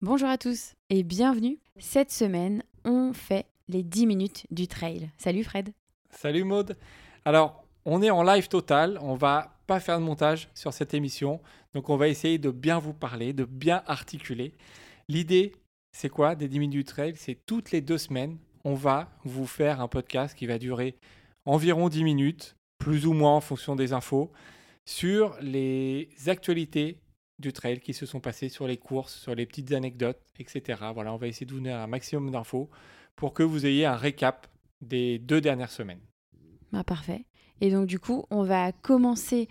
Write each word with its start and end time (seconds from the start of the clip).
Bonjour 0.00 0.28
à 0.28 0.38
tous 0.38 0.74
et 0.90 1.02
bienvenue. 1.02 1.58
Cette 1.80 2.12
semaine, 2.12 2.62
on 2.84 3.12
fait 3.12 3.46
les 3.66 3.82
10 3.82 4.06
minutes 4.06 4.46
du 4.52 4.68
trail. 4.68 5.10
Salut 5.18 5.42
Fred. 5.42 5.72
Salut 6.10 6.44
Maude. 6.44 6.76
Alors, 7.24 7.64
on 7.84 8.00
est 8.00 8.10
en 8.10 8.22
live 8.22 8.46
total, 8.46 9.00
on 9.02 9.16
va 9.16 9.58
pas 9.66 9.80
faire 9.80 9.98
de 9.98 10.04
montage 10.04 10.50
sur 10.54 10.72
cette 10.72 10.94
émission, 10.94 11.40
donc 11.74 11.90
on 11.90 11.96
va 11.96 12.06
essayer 12.06 12.38
de 12.38 12.52
bien 12.52 12.78
vous 12.78 12.92
parler, 12.92 13.32
de 13.32 13.44
bien 13.44 13.82
articuler. 13.88 14.54
L'idée, 15.08 15.52
c'est 15.90 16.08
quoi 16.08 16.36
des 16.36 16.46
10 16.46 16.60
minutes 16.60 16.78
du 16.78 16.84
trail? 16.84 17.14
C'est 17.16 17.44
toutes 17.44 17.72
les 17.72 17.80
deux 17.80 17.98
semaines, 17.98 18.38
on 18.62 18.74
va 18.74 19.10
vous 19.24 19.48
faire 19.48 19.80
un 19.80 19.88
podcast 19.88 20.38
qui 20.38 20.46
va 20.46 20.60
durer 20.60 20.94
environ 21.44 21.88
10 21.88 22.04
minutes, 22.04 22.56
plus 22.78 23.04
ou 23.04 23.14
moins 23.14 23.34
en 23.34 23.40
fonction 23.40 23.74
des 23.74 23.92
infos, 23.92 24.30
sur 24.84 25.36
les 25.40 26.08
actualités 26.28 27.00
du 27.38 27.52
trail 27.52 27.80
qui 27.80 27.94
se 27.94 28.06
sont 28.06 28.20
passés 28.20 28.48
sur 28.48 28.66
les 28.66 28.76
courses, 28.76 29.14
sur 29.14 29.34
les 29.34 29.46
petites 29.46 29.72
anecdotes, 29.72 30.20
etc. 30.38 30.80
Voilà, 30.92 31.12
on 31.12 31.16
va 31.16 31.28
essayer 31.28 31.46
de 31.46 31.52
vous 31.52 31.58
donner 31.58 31.72
un 31.72 31.86
maximum 31.86 32.30
d'infos 32.30 32.68
pour 33.16 33.32
que 33.32 33.42
vous 33.42 33.66
ayez 33.66 33.86
un 33.86 33.96
récap 33.96 34.46
des 34.80 35.18
deux 35.18 35.40
dernières 35.40 35.70
semaines. 35.70 36.00
Bah, 36.72 36.84
parfait. 36.84 37.24
Et 37.60 37.70
donc 37.70 37.86
du 37.86 37.98
coup, 37.98 38.26
on 38.30 38.42
va 38.42 38.72
commencer 38.72 39.48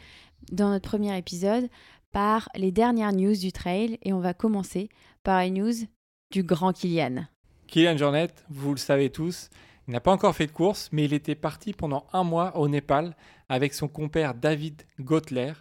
dans 0.52 0.70
notre 0.70 0.90
premier 0.90 1.18
épisode 1.18 1.70
par 2.12 2.50
les 2.56 2.72
dernières 2.72 3.14
news 3.14 3.36
du 3.36 3.52
trail 3.52 3.98
et 4.04 4.14
on 4.14 4.20
va 4.20 4.34
commencer 4.34 4.90
par 5.24 5.42
les 5.42 5.52
news 5.52 5.74
du 6.32 6.44
grand 6.44 6.74
Kylian. 6.74 7.26
Kylian 7.68 7.98
Jornet, 7.98 8.30
vous 8.50 8.72
le 8.72 8.78
savez 8.78 9.10
tous, 9.10 9.50
n'a 9.88 10.00
pas 10.00 10.12
encore 10.12 10.36
fait 10.36 10.48
de 10.48 10.52
course, 10.52 10.90
mais 10.92 11.06
il 11.06 11.14
était 11.14 11.36
parti 11.36 11.74
pendant 11.74 12.08
un 12.14 12.24
mois 12.24 12.56
au 12.58 12.68
Népal 12.68 13.16
avec 13.50 13.74
son 13.74 13.88
compère 13.88 14.34
David 14.34 14.84
Gotler 15.00 15.54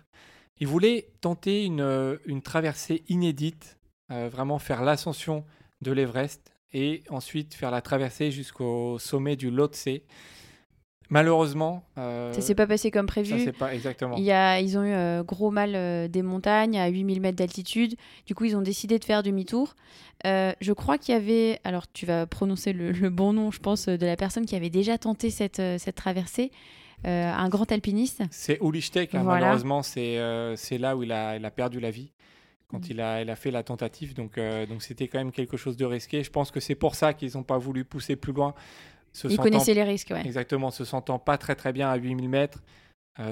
il 0.58 0.66
voulait 0.66 1.08
tenter 1.20 1.64
une, 1.64 1.80
euh, 1.80 2.16
traversée 2.42 3.04
inédite, 3.08 3.78
euh, 4.10 4.28
vraiment 4.30 4.58
faire 4.58 4.82
l'ascension 4.82 5.44
de 5.82 5.92
l'Everest 5.92 6.52
et 6.72 7.02
ensuite 7.10 7.54
faire 7.54 7.70
la 7.70 7.82
traversée 7.82 8.30
jusqu'au 8.30 8.98
sommet 8.98 9.36
du 9.36 9.50
Lhotse. 9.50 9.88
Malheureusement, 11.08 11.84
euh, 11.98 12.32
ça 12.32 12.40
s'est 12.40 12.56
pas 12.56 12.66
passé 12.66 12.90
comme 12.90 13.06
prévu. 13.06 13.44
Ça 13.44 13.52
pas 13.52 13.72
exactement. 13.72 14.16
Il 14.16 14.24
y 14.24 14.32
a, 14.32 14.60
ils 14.60 14.76
ont 14.76 14.82
eu 14.82 14.92
euh, 14.92 15.22
gros 15.22 15.52
mal 15.52 16.10
des 16.10 16.22
montagnes 16.22 16.76
à 16.78 16.88
8000 16.88 17.20
mètres 17.20 17.36
d'altitude. 17.36 17.94
Du 18.26 18.34
coup, 18.34 18.44
ils 18.44 18.56
ont 18.56 18.62
décidé 18.62 18.98
de 18.98 19.04
faire 19.04 19.22
demi-tour. 19.22 19.76
je 20.24 20.72
crois 20.72 20.98
qu'il 20.98 21.14
y 21.14 21.16
avait, 21.16 21.60
alors 21.62 21.86
tu 21.92 22.06
vas 22.06 22.26
prononcer 22.26 22.72
le, 22.72 22.90
le, 22.90 23.10
bon 23.10 23.32
nom, 23.32 23.52
je 23.52 23.60
pense, 23.60 23.86
de 23.86 24.04
la 24.06 24.16
personne 24.16 24.46
qui 24.46 24.56
avait 24.56 24.70
déjà 24.70 24.98
tenté 24.98 25.30
cette, 25.30 25.62
cette 25.78 25.94
traversée. 25.94 26.50
Euh, 27.04 27.32
un 27.32 27.48
grand 27.48 27.70
alpiniste. 27.70 28.22
C'est 28.30 28.58
Ulichtek, 28.60 29.14
hein, 29.14 29.22
malheureusement, 29.22 29.82
euh, 29.96 30.54
c'est 30.56 30.78
là 30.78 30.96
où 30.96 31.02
il 31.02 31.12
a, 31.12 31.36
il 31.36 31.44
a, 31.44 31.50
perdu 31.50 31.78
la 31.78 31.90
vie 31.90 32.10
quand 32.68 32.80
mm. 32.80 32.90
il, 32.90 33.00
a, 33.00 33.22
il 33.22 33.30
a 33.30 33.36
fait 33.36 33.50
la 33.50 33.62
tentative. 33.62 34.14
Donc 34.14 34.38
euh, 34.38 34.66
donc 34.66 34.82
c'était 34.82 35.06
quand 35.06 35.18
même 35.18 35.32
quelque 35.32 35.56
chose 35.56 35.76
de 35.76 35.84
risqué. 35.84 36.24
Je 36.24 36.30
pense 36.30 36.50
que 36.50 36.60
c'est 36.60 36.74
pour 36.74 36.94
ça 36.94 37.12
qu'ils 37.12 37.32
n'ont 37.34 37.42
pas 37.42 37.58
voulu 37.58 37.84
pousser 37.84 38.16
plus 38.16 38.32
loin. 38.32 38.54
ils 39.24 39.36
connaissaient 39.36 39.74
les 39.74 39.84
risques, 39.84 40.10
ouais. 40.10 40.24
Exactement, 40.24 40.70
se 40.70 40.84
sentant 40.84 41.18
pas 41.18 41.38
très 41.38 41.54
très 41.54 41.72
bien 41.72 41.88
à 41.90 41.96
8000 41.96 42.28
mètres. 42.28 42.62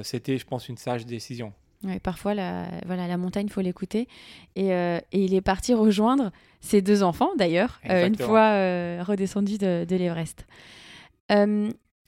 c'était, 0.03 0.39
je 0.39 0.47
pense, 0.47 0.69
une 0.69 0.79
sage 0.79 1.07
décision. 1.07 1.53
Ouais, 1.83 2.01
parfois, 2.01 2.33
la, 2.33 2.67
voilà, 2.87 3.07
la 3.07 3.19
montagne, 3.19 3.47
il 3.47 3.53
faut 3.53 3.61
l'écouter. 3.61 4.09
Et, 4.57 4.69
et, 4.69 5.01
il 5.12 5.35
est 5.35 5.42
parti 5.42 5.75
rejoindre 5.75 6.31
ses 6.61 6.81
deux 6.81 7.03
enfants, 7.03 7.31
d'ailleurs, 7.37 7.81
une 7.85 8.17
fois 8.17 9.03
redescendu 9.03 9.59
de, 9.59 9.85
de 9.85 9.97
l'Everest. 9.97 10.47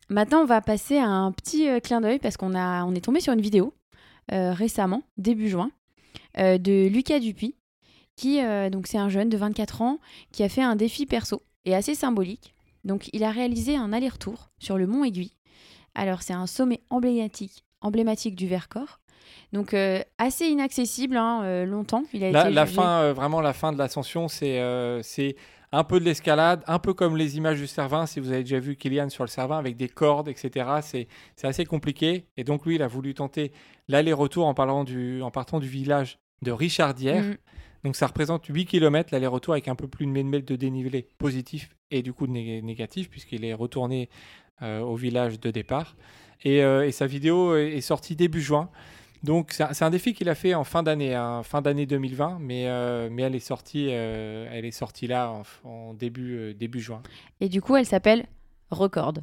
Maintenant, 0.09 0.43
on 0.43 0.47
va 0.47 0.61
passer 0.61 0.99
à 0.99 1.09
un 1.09 1.33
petit 1.33 1.69
euh, 1.69 1.81
clin 1.81 2.01
d'œil 2.01 2.19
parce 2.19 2.37
qu'on 2.37 2.55
a, 2.55 2.85
on 2.85 2.95
est 2.95 3.05
tombé 3.05 3.21
sur 3.21 3.33
une 3.33 3.41
vidéo 3.41 3.75
euh, 4.33 4.53
récemment, 4.53 5.03
début 5.17 5.49
juin, 5.49 5.71
euh, 6.39 6.59
de 6.59 6.89
Lucas 6.89 7.19
Dupuis, 7.19 7.57
qui, 8.17 8.41
donc 8.71 8.87
c'est 8.87 8.97
un 8.97 9.11
jeune 9.11 9.29
de 9.29 9.37
24 9.37 9.83
ans, 9.83 9.99
qui 10.33 10.43
a 10.43 10.49
fait 10.49 10.63
un 10.63 10.75
défi 10.75 11.05
perso 11.05 11.43
et 11.67 11.75
assez 11.75 11.95
symbolique. 11.95 12.55
Donc, 12.83 13.11
il 13.13 13.23
a 13.25 13.31
réalisé 13.31 13.77
un 13.77 13.93
aller-retour 13.93 14.49
sur 14.59 14.79
le 14.79 14.87
mont 14.87 15.05
Aiguille. 15.05 15.37
Alors, 15.95 16.23
c'est 16.23 16.33
un 16.33 16.47
sommet 16.47 16.81
emblématique, 16.89 17.65
emblématique 17.83 18.35
du 18.35 18.47
Vercors. 18.47 19.01
Donc 19.53 19.75
assez 20.19 20.47
inaccessible, 20.47 21.17
hein, 21.17 21.65
longtemps. 21.67 22.05
Il 22.13 22.25
a 22.25 22.31
la, 22.31 22.49
la 22.49 22.65
fin, 22.65 23.13
vraiment 23.13 23.41
la 23.41 23.53
fin 23.53 23.73
de 23.73 23.79
l'ascension, 23.79 24.29
c'est 24.29 24.61
c'est 25.03 25.37
un 25.73 25.85
peu 25.85 26.01
de 26.01 26.05
l'escalade, 26.05 26.63
un 26.67 26.79
peu 26.79 26.95
comme 26.95 27.17
les 27.17 27.37
images 27.37 27.59
du 27.59 27.67
Cervin, 27.67 28.07
si 28.07 28.21
vous 28.21 28.31
avez 28.31 28.43
déjà 28.43 28.59
vu 28.59 28.77
Kylian 28.77 29.09
sur 29.11 29.25
le 29.25 29.29
Cervin, 29.29 29.59
avec 29.59 29.77
des 29.77 29.89
cordes, 29.89 30.29
etc. 30.29 30.67
C'est 30.83 31.09
assez 31.43 31.65
compliqué. 31.65 32.27
Et 32.37 32.45
donc, 32.45 32.67
lui, 32.67 32.77
il 32.77 32.83
a 32.83 32.89
voulu 32.89 33.15
tenter 33.15 33.53
l'aller-retour 33.89 34.47
en, 34.47 34.55
en 34.55 35.31
partant 35.31 35.61
du 35.61 35.69
village 35.69 36.19
de 36.43 36.53
Richardière. 36.53 37.25
Mm. 37.25 37.37
Donc, 37.85 37.97
ça 37.97 38.07
représente 38.07 38.47
8 38.47 38.67
km 38.67 39.11
l'aller-retour 39.13 39.55
avec 39.55 39.69
un 39.69 39.75
peu 39.75 39.89
plus 39.89 40.07
de 40.07 40.11
1000 40.11 40.27
mètres 40.27 40.47
de 40.47 40.57
dénivelé 40.57 41.09
positif 41.19 41.71
et 41.91 42.03
du 42.03 42.13
coup 42.13 42.27
négatif, 42.27 43.09
puisqu'il 43.11 43.45
est 43.45 43.55
retourné 43.55 44.09
euh, 44.63 44.81
au 44.81 44.97
village 44.97 45.39
de 45.39 45.51
départ. 45.51 45.97
Et, 46.43 46.65
euh, 46.65 46.87
et, 46.87 46.93
sa 46.93 47.07
vidéo 47.07 47.57
est 47.57 47.81
sortie 47.81 48.17
début 48.17 48.41
juin. 48.41 48.71
Donc 49.23 49.53
c'est 49.53 49.83
un, 49.83 49.91
défi 49.91 50.15
qu'il 50.15 50.29
a 50.29 50.35
fait 50.35 50.55
en 50.55 50.65
fin 50.65 50.83
d'année, 50.83 51.15
hein, 51.15 51.43
fin 51.43 51.63
d'année 51.63 51.87
2020, 51.87 52.39
mais, 52.41 52.69
euh, 52.69 53.09
mais 53.11 53.23
elle, 53.23 53.35
est 53.35 53.41
sortie, 53.41 53.89
euh, 53.91 54.49
elle 54.53 54.65
est 54.65 54.71
sortie 54.71 55.07
là 55.07 55.43
en, 55.65 55.95
début, 55.95 56.37
euh, 56.37 56.55
début 56.55 56.81
juin. 56.81 57.03
Et 57.41 57.49
du 57.49 57.61
coup, 57.61 57.77
elle 57.77 57.87
s'appelle 57.87 58.27
Record. 58.71 59.15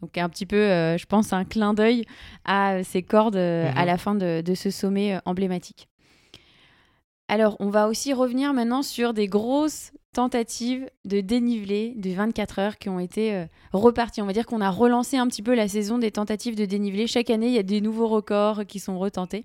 Donc 0.00 0.18
un 0.18 0.28
petit 0.28 0.46
peu, 0.46 0.56
je 0.58 1.06
pense, 1.06 1.32
un 1.32 1.44
clin 1.44 1.72
d'œil 1.72 2.04
à 2.44 2.84
ces 2.84 3.02
cordes 3.02 3.36
à 3.36 3.70
mhm. 3.70 3.86
la 3.86 3.96
fin 3.96 4.14
de, 4.14 4.42
de 4.42 4.54
ce 4.54 4.70
sommet 4.70 5.18
emblématique. 5.24 5.88
Alors, 7.28 7.56
on 7.58 7.70
va 7.70 7.88
aussi 7.88 8.12
revenir 8.12 8.52
maintenant 8.52 8.82
sur 8.82 9.14
des 9.14 9.28
grosses 9.28 9.92
tentatives 10.14 10.88
de 11.04 11.20
dénivelé 11.20 11.92
de 11.96 12.10
24 12.10 12.58
heures 12.58 12.78
qui 12.78 12.88
ont 12.88 12.98
été 12.98 13.34
euh, 13.34 13.44
reparties. 13.72 14.22
On 14.22 14.26
va 14.26 14.32
dire 14.32 14.46
qu'on 14.46 14.62
a 14.62 14.70
relancé 14.70 15.18
un 15.18 15.26
petit 15.26 15.42
peu 15.42 15.54
la 15.54 15.68
saison 15.68 15.98
des 15.98 16.10
tentatives 16.10 16.56
de 16.56 16.64
dénivelé. 16.64 17.06
Chaque 17.06 17.28
année, 17.28 17.48
il 17.48 17.52
y 17.52 17.58
a 17.58 17.62
des 17.62 17.80
nouveaux 17.80 18.08
records 18.08 18.64
qui 18.66 18.80
sont 18.80 18.98
retentés. 18.98 19.44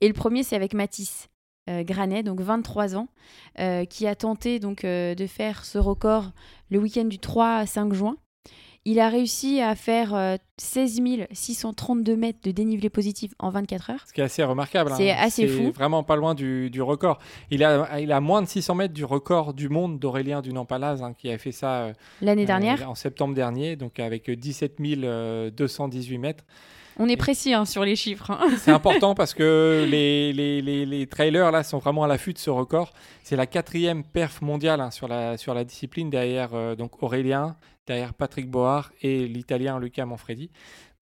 Et 0.00 0.08
le 0.08 0.14
premier, 0.14 0.42
c'est 0.42 0.56
avec 0.56 0.74
Matisse 0.74 1.28
euh, 1.70 1.82
Granet, 1.82 2.22
donc 2.22 2.40
23 2.40 2.96
ans, 2.96 3.08
euh, 3.58 3.84
qui 3.84 4.06
a 4.06 4.14
tenté 4.14 4.58
donc 4.58 4.84
de 4.84 5.26
faire 5.26 5.64
ce 5.64 5.78
record 5.78 6.32
le 6.70 6.78
week-end 6.78 7.04
du 7.04 7.18
3 7.18 7.56
à 7.56 7.66
5 7.66 7.94
juin. 7.94 8.16
Il 8.84 9.00
a 9.00 9.08
réussi 9.08 9.60
à 9.60 9.74
faire 9.74 10.38
16 10.56 11.00
euh, 11.00 11.24
632 11.32 12.16
mètres 12.16 12.38
de 12.42 12.50
dénivelé 12.50 12.88
positif 12.88 13.32
en 13.38 13.50
24 13.50 13.90
heures. 13.90 14.04
Ce 14.06 14.12
qui 14.12 14.20
est 14.20 14.24
assez 14.24 14.42
remarquable. 14.42 14.92
C'est 14.96 15.10
hein. 15.10 15.16
assez 15.20 15.46
fou. 15.46 15.72
vraiment 15.72 16.02
pas 16.02 16.16
loin 16.16 16.34
du, 16.34 16.70
record. 16.80 17.18
Il 17.50 17.64
a, 17.64 18.00
il 18.00 18.12
a 18.12 18.20
moins 18.20 18.40
de 18.40 18.46
600 18.46 18.74
mètres 18.74 18.94
du 18.94 19.04
record 19.04 19.52
du 19.52 19.68
monde 19.68 19.98
d'Aurélien 19.98 20.40
Dunampalaz, 20.40 21.02
hein, 21.02 21.12
qui 21.12 21.30
a 21.30 21.38
fait 21.38 21.52
ça 21.52 21.80
euh, 21.82 21.92
l'année 22.22 22.46
dernière. 22.46 22.82
Euh, 22.82 22.86
en 22.86 22.94
septembre 22.94 23.34
dernier, 23.34 23.76
donc 23.76 23.98
avec 23.98 24.30
17 24.30 24.76
218 25.54 26.18
mètres. 26.18 26.44
On 27.00 27.08
est 27.08 27.16
précis 27.16 27.54
hein, 27.54 27.64
sur 27.64 27.84
les 27.84 27.94
chiffres. 27.94 28.36
C'est 28.58 28.70
important 28.72 29.14
parce 29.14 29.32
que 29.34 29.86
les, 29.88 30.32
les, 30.32 30.62
les, 30.62 31.06
trailers 31.06 31.52
là 31.52 31.62
sont 31.62 31.78
vraiment 31.78 32.04
à 32.04 32.08
l'affût 32.08 32.32
de 32.32 32.38
ce 32.38 32.50
record. 32.50 32.92
C'est 33.22 33.36
la 33.36 33.46
quatrième 33.46 34.02
perf 34.02 34.42
mondiale 34.42 34.88
sur, 34.90 35.06
la, 35.06 35.36
sur 35.36 35.54
la 35.54 35.62
discipline 35.64 36.10
derrière 36.10 36.76
donc 36.76 37.00
Aurélien, 37.02 37.54
derrière 37.88 38.14
Patrick 38.14 38.48
Board 38.48 38.90
et 39.02 39.26
l'Italien 39.26 39.80
Luca 39.80 40.06
Manfredi. 40.06 40.50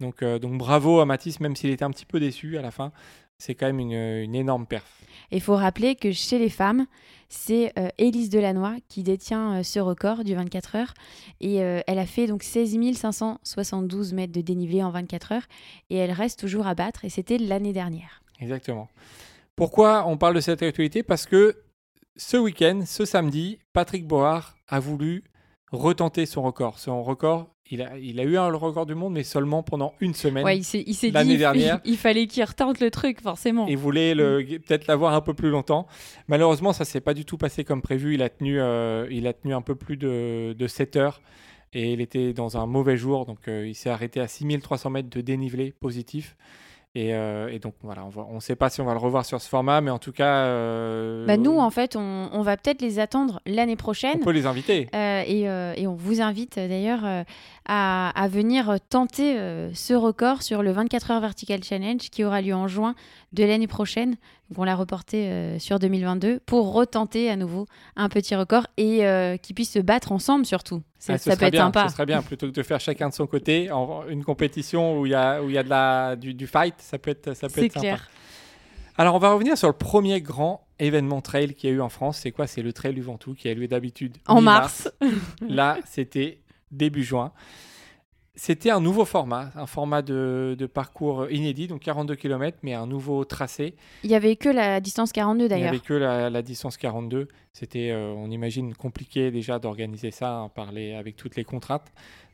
Donc, 0.00 0.22
euh, 0.22 0.38
donc 0.38 0.56
bravo 0.56 1.00
à 1.00 1.06
Mathis, 1.06 1.40
même 1.40 1.56
s'il 1.56 1.70
était 1.70 1.84
un 1.84 1.90
petit 1.90 2.06
peu 2.06 2.18
déçu 2.20 2.56
à 2.56 2.62
la 2.62 2.70
fin. 2.70 2.92
C'est 3.38 3.54
quand 3.54 3.66
même 3.66 3.80
une, 3.80 4.34
énorme 4.34 4.66
perf. 4.66 5.02
Il 5.30 5.42
faut 5.42 5.56
rappeler 5.56 5.94
que 5.94 6.10
chez 6.10 6.38
les 6.38 6.48
femmes, 6.48 6.86
c'est 7.28 7.70
euh, 7.78 7.88
Élise 7.98 8.30
Delannoy 8.30 8.80
qui 8.88 9.02
détient 9.02 9.58
euh, 9.58 9.62
ce 9.62 9.78
record 9.78 10.24
du 10.24 10.34
24 10.34 10.76
heures. 10.76 10.94
Et 11.40 11.56
elle 11.56 11.98
a 11.98 12.06
fait 12.06 12.26
donc 12.26 12.42
16 12.42 12.78
572 12.96 14.14
mètres 14.14 14.32
de 14.32 14.40
dénivelé 14.40 14.82
en 14.82 14.90
24 14.90 15.32
heures. 15.32 15.46
Et 15.90 15.96
elle 15.96 16.12
reste 16.12 16.40
toujours 16.40 16.66
à 16.66 16.74
battre. 16.74 17.04
Et 17.04 17.10
c'était 17.10 17.36
l'année 17.36 17.74
dernière. 17.74 18.22
Exactement. 18.40 18.88
Pourquoi 19.54 20.06
on 20.06 20.16
parle 20.16 20.34
de 20.34 20.40
cette 20.40 20.62
actualité? 20.62 21.02
Parce 21.02 21.26
que 21.26 21.62
ce 22.16 22.38
week-end, 22.38 22.84
ce 22.86 23.04
samedi, 23.04 23.58
Patrick 23.74 24.06
Board 24.06 24.44
a 24.68 24.80
voulu 24.80 25.24
retenter 25.72 26.26
son 26.26 26.42
record. 26.42 26.78
Son 26.78 27.02
record, 27.02 27.48
il 27.70 27.82
a, 27.82 27.98
il 27.98 28.20
a 28.20 28.24
eu 28.24 28.36
un, 28.36 28.48
le 28.48 28.56
record 28.56 28.86
du 28.86 28.94
monde, 28.94 29.14
mais 29.14 29.24
seulement 29.24 29.62
pendant 29.62 29.94
une 30.00 30.14
semaine. 30.14 30.44
Ouais, 30.44 30.58
il 30.58 30.64
s'est 30.64 30.84
dit, 30.84 31.10
dernière. 31.38 31.80
Il, 31.84 31.96
fallait 31.96 32.26
qu'il 32.26 32.44
retente 32.44 32.80
le 32.80 32.90
truc, 32.90 33.20
forcément. 33.20 33.66
Il 33.66 33.76
voulait 33.76 34.14
mm. 34.14 34.60
peut-être 34.60 34.86
l'avoir 34.86 35.14
un 35.14 35.20
peu 35.20 35.34
plus 35.34 35.50
longtemps. 35.50 35.86
Malheureusement, 36.28 36.72
ça 36.72 36.84
s'est 36.84 37.00
pas 37.00 37.14
du 37.14 37.24
tout 37.24 37.36
passé 37.36 37.64
comme 37.64 37.82
prévu. 37.82 38.14
Il 38.14 38.22
a 38.22 38.28
tenu, 38.28 38.60
euh, 38.60 39.06
il 39.10 39.26
a 39.26 39.32
tenu 39.32 39.54
un 39.54 39.62
peu 39.62 39.74
plus 39.74 39.96
de, 39.96 40.54
de 40.56 40.66
7 40.66 40.96
heures 40.96 41.20
et 41.72 41.92
il 41.92 42.00
était 42.00 42.32
dans 42.32 42.56
un 42.56 42.66
mauvais 42.66 42.96
jour. 42.96 43.26
Donc, 43.26 43.48
euh, 43.48 43.66
il 43.66 43.74
s'est 43.74 43.90
arrêté 43.90 44.20
à 44.20 44.28
6300 44.28 44.90
mètres 44.90 45.10
de 45.10 45.20
dénivelé 45.20 45.72
positif. 45.72 46.36
Euh, 46.96 47.48
et, 47.48 47.58
donc 47.58 47.74
voilà, 47.82 48.06
on 48.30 48.34
ne 48.34 48.40
sait 48.40 48.56
pas 48.56 48.70
si 48.70 48.80
on 48.80 48.84
va 48.84 48.92
le 48.92 48.98
revoir 48.98 49.24
sur 49.24 49.40
ce 49.40 49.48
format, 49.48 49.80
mais 49.80 49.90
en 49.90 49.98
tout 49.98 50.12
cas. 50.12 50.44
Euh, 50.44 51.26
bah 51.26 51.36
nous, 51.36 51.58
en 51.58 51.70
fait, 51.70 51.96
on, 51.96 52.42
va 52.42 52.56
peut-être 52.56 52.80
les 52.80 52.98
attendre 52.98 53.40
l'année 53.46 53.76
prochaine. 53.76 54.18
On 54.20 54.24
peut 54.24 54.30
les 54.30 54.46
inviter. 54.46 54.88
Euh, 54.94 55.74
et, 55.76 55.86
on 55.86 55.94
vous 55.94 56.20
invite 56.20 56.56
d'ailleurs 56.58 57.24
à, 57.66 58.28
venir 58.30 58.78
tenter 58.88 59.36
ce 59.74 59.94
record 59.94 60.42
sur 60.42 60.62
le 60.62 60.72
24 60.72 61.10
heures 61.10 61.20
Vertical 61.20 61.62
Challenge 61.62 61.98
qui 61.98 62.24
aura 62.24 62.40
lieu 62.40 62.54
en 62.54 62.68
juin 62.68 62.94
de 63.32 63.44
l'année 63.44 63.66
prochaine. 63.66 64.16
Donc 64.48 64.60
on 64.60 64.64
l'a 64.64 64.76
reporté 64.76 65.26
euh, 65.26 65.58
sur 65.58 65.78
2022 65.78 66.40
pour 66.46 66.72
retenter 66.72 67.28
à 67.30 67.36
nouveau 67.36 67.66
un 67.96 68.08
petit 68.08 68.36
record 68.36 68.66
et 68.76 69.04
euh, 69.04 69.36
qu'ils 69.36 69.54
puissent 69.54 69.72
se 69.72 69.80
battre 69.80 70.12
ensemble 70.12 70.46
surtout. 70.46 70.82
Ça, 70.98 71.14
Ah, 71.14 71.18
ça 71.18 71.36
peut 71.36 71.46
être 71.46 71.52
bien, 71.52 71.66
sympa. 71.66 71.88
Ce 71.88 71.94
serait 71.94 72.06
bien 72.06 72.22
plutôt 72.22 72.46
que 72.46 72.52
de 72.52 72.62
faire 72.62 72.80
chacun 72.80 73.08
de 73.08 73.14
son 73.14 73.26
côté 73.26 73.72
en 73.72 74.06
une 74.08 74.24
compétition 74.24 75.00
où 75.00 75.06
il 75.06 75.12
y 75.12 75.14
a 75.14 75.42
où 75.42 75.48
il 75.48 75.54
y 75.54 75.58
a 75.58 75.64
de 75.64 75.68
la 75.68 76.14
du, 76.14 76.32
du 76.32 76.46
fight, 76.46 76.74
ça 76.78 76.98
peut 76.98 77.10
être 77.10 77.34
ça 77.34 77.48
peut 77.48 77.64
être 77.64 77.72
sympa. 77.72 77.98
Alors, 78.98 79.14
on 79.14 79.18
va 79.18 79.32
revenir 79.32 79.58
sur 79.58 79.68
le 79.68 79.74
premier 79.74 80.22
grand 80.22 80.66
événement 80.78 81.20
trail 81.20 81.54
qu'il 81.54 81.68
y 81.68 81.72
a 81.72 81.76
eu 81.76 81.80
en 81.82 81.90
France. 81.90 82.18
C'est 82.22 82.30
quoi? 82.30 82.46
C'est 82.46 82.62
le 82.62 82.72
Trail 82.72 82.94
du 82.94 83.02
Ventoux 83.02 83.34
qui 83.34 83.46
a 83.48 83.52
lieu 83.52 83.68
d'habitude 83.68 84.16
En 84.26 84.40
mars. 84.40 84.90
Là, 85.46 85.76
c'était 85.84 86.38
début 86.70 87.02
juin. 87.04 87.32
C'était 88.38 88.68
un 88.70 88.80
nouveau 88.80 89.06
format, 89.06 89.50
un 89.54 89.64
format 89.64 90.02
de, 90.02 90.54
de 90.58 90.66
parcours 90.66 91.30
inédit, 91.30 91.68
donc 91.68 91.80
42 91.80 92.16
km, 92.16 92.58
mais 92.62 92.74
un 92.74 92.86
nouveau 92.86 93.24
tracé. 93.24 93.74
Il 94.04 94.10
y 94.10 94.14
avait 94.14 94.36
que 94.36 94.50
la 94.50 94.78
distance 94.80 95.10
42 95.12 95.38
Il 95.38 95.42
n'y 95.44 95.48
d'ailleurs. 95.48 95.68
avait 95.68 95.78
que 95.80 95.94
la, 95.94 96.28
la 96.28 96.42
distance 96.42 96.76
42. 96.76 97.28
C'était, 97.54 97.92
euh, 97.92 98.12
on 98.14 98.30
imagine, 98.30 98.74
compliqué 98.74 99.30
déjà 99.30 99.58
d'organiser 99.58 100.10
ça 100.10 100.34
hein, 100.36 100.48
par 100.50 100.70
les- 100.70 100.92
avec 100.92 101.16
toutes 101.16 101.34
les 101.36 101.44
contraintes. 101.44 101.90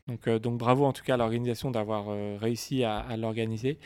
Donc, 0.08 0.26
euh, 0.26 0.40
donc 0.40 0.58
bravo 0.58 0.84
en 0.86 0.92
tout 0.92 1.04
cas 1.04 1.14
à 1.14 1.16
l'organisation 1.16 1.70
d'avoir 1.70 2.06
euh, 2.08 2.36
réussi 2.40 2.82
à, 2.82 2.98
à 2.98 3.16
l'organiser. 3.16 3.78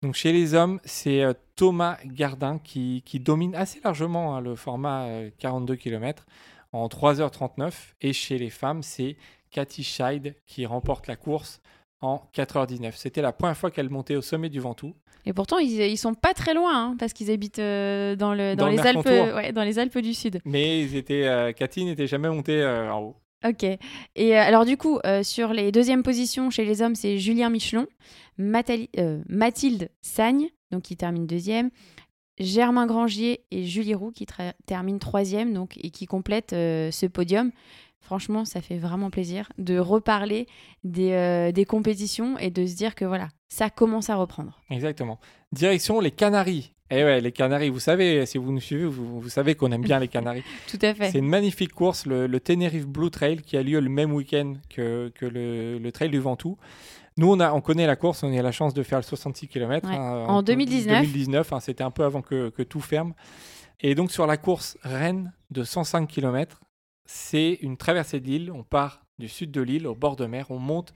Donc 0.00 0.14
chez 0.14 0.30
les 0.30 0.54
hommes, 0.54 0.78
c'est 0.84 1.24
Thomas 1.56 1.96
Gardin 2.04 2.60
qui, 2.62 3.02
qui 3.04 3.18
domine 3.18 3.56
assez 3.56 3.80
largement 3.82 4.36
hein, 4.36 4.40
le 4.40 4.54
format 4.54 5.06
euh, 5.06 5.30
42 5.40 5.74
km 5.74 6.24
en 6.70 6.86
3h39. 6.86 7.72
Et 8.02 8.12
chez 8.12 8.38
les 8.38 8.50
femmes, 8.50 8.84
c'est 8.84 9.16
Cathy 9.54 9.84
Scheid 9.84 10.34
qui 10.46 10.66
remporte 10.66 11.06
la 11.06 11.14
course 11.16 11.60
en 12.00 12.20
4h19. 12.36 12.92
C'était 12.96 13.22
la 13.22 13.32
première 13.32 13.56
fois 13.56 13.70
qu'elle 13.70 13.88
montait 13.88 14.16
au 14.16 14.20
sommet 14.20 14.48
du 14.50 14.58
Ventoux. 14.60 14.94
Et 15.26 15.32
pourtant, 15.32 15.58
ils, 15.58 15.80
ils 15.80 15.96
sont 15.96 16.12
pas 16.12 16.34
très 16.34 16.52
loin 16.52 16.88
hein, 16.90 16.96
parce 16.98 17.12
qu'ils 17.14 17.30
habitent 17.30 17.60
euh, 17.60 18.16
dans, 18.16 18.34
le, 18.34 18.56
dans, 18.56 18.64
Dans 18.66 18.70
le 18.70 18.76
les 18.76 18.86
Alpes, 18.86 19.04
Mercantour. 19.06 19.36
ouais, 19.36 19.52
dans 19.52 19.62
les 19.62 19.78
Alpes 19.78 19.98
du 19.98 20.12
Sud. 20.12 20.40
Mais 20.44 20.82
ils 20.82 20.96
étaient, 20.96 21.24
euh, 21.26 21.52
Cathy 21.52 21.84
n'était 21.84 22.08
jamais 22.08 22.28
montée 22.28 22.60
euh, 22.60 22.92
en 22.92 23.00
haut. 23.00 23.16
Ok. 23.46 23.62
Et 23.62 23.78
euh, 24.36 24.40
alors 24.40 24.64
du 24.64 24.76
coup, 24.76 24.98
euh, 25.06 25.22
sur 25.22 25.52
les 25.52 25.70
deuxièmes 25.70 26.02
positions 26.02 26.50
chez 26.50 26.64
les 26.64 26.82
hommes, 26.82 26.94
c'est 26.96 27.18
Julien 27.18 27.48
Michelon, 27.48 27.86
Mathilde 29.28 29.90
Sagne, 30.02 30.48
donc 30.70 30.82
qui 30.82 30.96
termine 30.96 31.26
deuxième, 31.26 31.70
Germain 32.38 32.86
Grangier 32.86 33.44
et 33.50 33.64
Julie 33.64 33.94
Roux 33.94 34.10
qui 34.10 34.26
terminent 34.66 34.98
troisième, 34.98 35.54
donc 35.54 35.76
et 35.82 35.90
qui 35.90 36.06
complètent 36.06 36.52
euh, 36.52 36.90
ce 36.90 37.06
podium. 37.06 37.52
Franchement, 38.04 38.44
ça 38.44 38.60
fait 38.60 38.76
vraiment 38.76 39.08
plaisir 39.08 39.50
de 39.56 39.78
reparler 39.78 40.46
des, 40.84 41.12
euh, 41.12 41.52
des 41.52 41.64
compétitions 41.64 42.36
et 42.38 42.50
de 42.50 42.66
se 42.66 42.76
dire 42.76 42.94
que 42.94 43.06
voilà, 43.06 43.30
ça 43.48 43.70
commence 43.70 44.10
à 44.10 44.16
reprendre. 44.16 44.60
Exactement. 44.70 45.18
Direction 45.52 46.00
les 46.00 46.10
Canaries. 46.10 46.72
Eh 46.90 47.02
ouais, 47.02 47.22
les 47.22 47.32
Canaries, 47.32 47.70
vous 47.70 47.80
savez, 47.80 48.26
si 48.26 48.36
vous 48.36 48.52
nous 48.52 48.60
suivez, 48.60 48.84
vous, 48.84 49.20
vous 49.20 49.28
savez 49.30 49.54
qu'on 49.54 49.72
aime 49.72 49.80
bien 49.82 49.98
les 49.98 50.08
Canaries. 50.08 50.44
Tout 50.70 50.78
à 50.82 50.92
fait. 50.92 51.10
C'est 51.10 51.18
une 51.18 51.28
magnifique 51.28 51.72
course, 51.72 52.04
le, 52.04 52.26
le 52.26 52.40
Tenerife 52.40 52.86
Blue 52.86 53.10
Trail, 53.10 53.38
qui 53.40 53.56
a 53.56 53.62
lieu 53.62 53.80
le 53.80 53.88
même 53.88 54.12
week-end 54.12 54.52
que, 54.68 55.10
que 55.14 55.24
le, 55.24 55.78
le 55.78 55.92
Trail 55.92 56.10
du 56.10 56.18
Ventoux. 56.20 56.58
Nous, 57.16 57.32
on, 57.32 57.40
a, 57.40 57.52
on 57.52 57.62
connaît 57.62 57.86
la 57.86 57.96
course, 57.96 58.22
on 58.22 58.30
a 58.30 58.36
eu 58.36 58.42
la 58.42 58.52
chance 58.52 58.74
de 58.74 58.82
faire 58.82 58.98
le 58.98 59.04
66 59.04 59.48
km. 59.48 59.88
Ouais. 59.88 59.96
En 59.96 60.42
2019. 60.42 61.00
2019, 61.00 61.52
hein, 61.54 61.60
c'était 61.60 61.84
un 61.84 61.90
peu 61.90 62.04
avant 62.04 62.20
que, 62.20 62.50
que 62.50 62.62
tout 62.62 62.80
ferme. 62.80 63.14
Et 63.80 63.94
donc, 63.94 64.10
sur 64.12 64.26
la 64.26 64.36
course 64.36 64.76
Rennes 64.82 65.32
de 65.50 65.64
105 65.64 66.06
km, 66.06 66.60
c'est 67.04 67.58
une 67.62 67.76
traversée 67.76 68.20
de 68.20 68.26
l'île. 68.26 68.50
On 68.52 68.62
part 68.62 69.04
du 69.18 69.28
sud 69.28 69.50
de 69.50 69.60
l'île, 69.60 69.86
au 69.86 69.94
bord 69.94 70.16
de 70.16 70.26
mer. 70.26 70.50
On 70.50 70.58
monte 70.58 70.92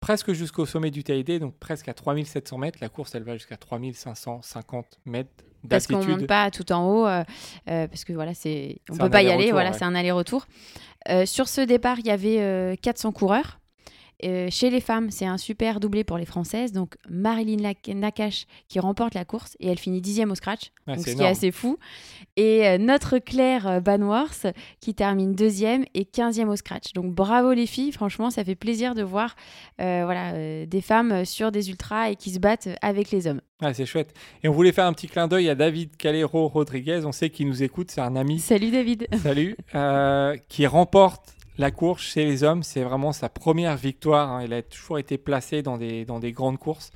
presque 0.00 0.32
jusqu'au 0.32 0.66
sommet 0.66 0.90
du 0.90 1.04
TID, 1.04 1.38
donc 1.38 1.54
presque 1.58 1.88
à 1.88 1.94
3700 1.94 2.58
mètres. 2.58 2.78
La 2.80 2.88
course, 2.88 3.14
elle 3.14 3.22
va 3.22 3.34
jusqu'à 3.34 3.56
3550 3.56 5.00
mètres 5.04 5.44
parce 5.68 5.86
qu'on 5.86 6.04
monte 6.04 6.26
pas 6.26 6.50
tout 6.50 6.72
en 6.72 6.86
haut, 6.86 7.06
euh, 7.06 7.22
euh, 7.68 7.86
parce 7.86 8.04
que 8.04 8.12
voilà, 8.12 8.34
c'est 8.34 8.78
on 8.90 8.96
peut 8.96 9.10
pas 9.10 9.22
y 9.22 9.30
aller, 9.30 9.50
voilà, 9.50 9.70
ouais. 9.70 9.76
c'est 9.76 9.84
un 9.84 9.94
aller-retour. 9.94 10.46
Euh, 11.08 11.26
sur 11.26 11.48
ce 11.48 11.60
départ, 11.60 11.98
il 11.98 12.06
y 12.06 12.10
avait 12.10 12.40
euh, 12.40 12.76
400 12.80 13.12
coureurs. 13.12 13.59
Euh, 14.24 14.48
chez 14.50 14.70
les 14.70 14.80
femmes, 14.80 15.10
c'est 15.10 15.26
un 15.26 15.38
super 15.38 15.80
doublé 15.80 16.04
pour 16.04 16.18
les 16.18 16.24
Françaises. 16.24 16.72
Donc 16.72 16.96
Marilyn 17.08 17.72
Nakache 17.94 18.46
qui 18.68 18.80
remporte 18.80 19.14
la 19.14 19.24
course 19.24 19.56
et 19.60 19.68
elle 19.68 19.78
finit 19.78 20.00
dixième 20.00 20.30
au 20.30 20.34
scratch, 20.34 20.72
donc 20.86 20.98
c'est 20.98 21.12
ce 21.12 21.16
qui 21.16 21.22
est 21.22 21.26
assez 21.26 21.50
fou. 21.50 21.78
Et 22.36 22.66
euh, 22.66 22.78
notre 22.78 23.18
Claire 23.18 23.66
euh, 23.66 23.80
Banwars 23.80 24.52
qui 24.80 24.94
termine 24.94 25.34
deuxième 25.34 25.84
et 25.94 26.04
quinzième 26.04 26.48
au 26.48 26.56
scratch. 26.56 26.92
Donc 26.94 27.14
bravo 27.14 27.52
les 27.52 27.66
filles, 27.66 27.92
franchement, 27.92 28.30
ça 28.30 28.44
fait 28.44 28.54
plaisir 28.54 28.94
de 28.94 29.02
voir 29.02 29.36
euh, 29.80 30.02
voilà, 30.04 30.32
euh, 30.34 30.66
des 30.66 30.80
femmes 30.80 31.24
sur 31.24 31.52
des 31.52 31.70
ultras 31.70 32.10
et 32.10 32.16
qui 32.16 32.30
se 32.30 32.38
battent 32.38 32.68
avec 32.82 33.10
les 33.10 33.26
hommes. 33.26 33.40
Ah, 33.62 33.74
c'est 33.74 33.86
chouette. 33.86 34.14
Et 34.42 34.48
on 34.48 34.52
voulait 34.52 34.72
faire 34.72 34.86
un 34.86 34.92
petit 34.92 35.06
clin 35.06 35.28
d'œil 35.28 35.48
à 35.48 35.54
David 35.54 35.96
Calero 35.96 36.48
Rodriguez. 36.48 37.02
On 37.04 37.12
sait 37.12 37.30
qu'il 37.30 37.46
nous 37.46 37.62
écoute, 37.62 37.90
c'est 37.90 38.00
un 38.00 38.16
ami. 38.16 38.38
Salut 38.38 38.70
David. 38.70 39.06
Salut. 39.22 39.56
Euh, 39.74 40.36
qui 40.48 40.66
remporte 40.66 41.36
la 41.60 41.70
course 41.70 42.02
chez 42.02 42.24
les 42.24 42.42
hommes. 42.44 42.62
C'est 42.62 42.82
vraiment 42.82 43.12
sa 43.12 43.28
première 43.28 43.76
victoire. 43.76 44.30
hein. 44.30 44.44
Il 44.44 44.52
a 44.52 44.62
toujours 44.62 44.98
été 44.98 45.18
placé 45.18 45.62
dans 45.62 45.78
des, 45.78 46.04
dans 46.04 46.18
des 46.18 46.32
grandes 46.32 46.58
courses. 46.58 46.90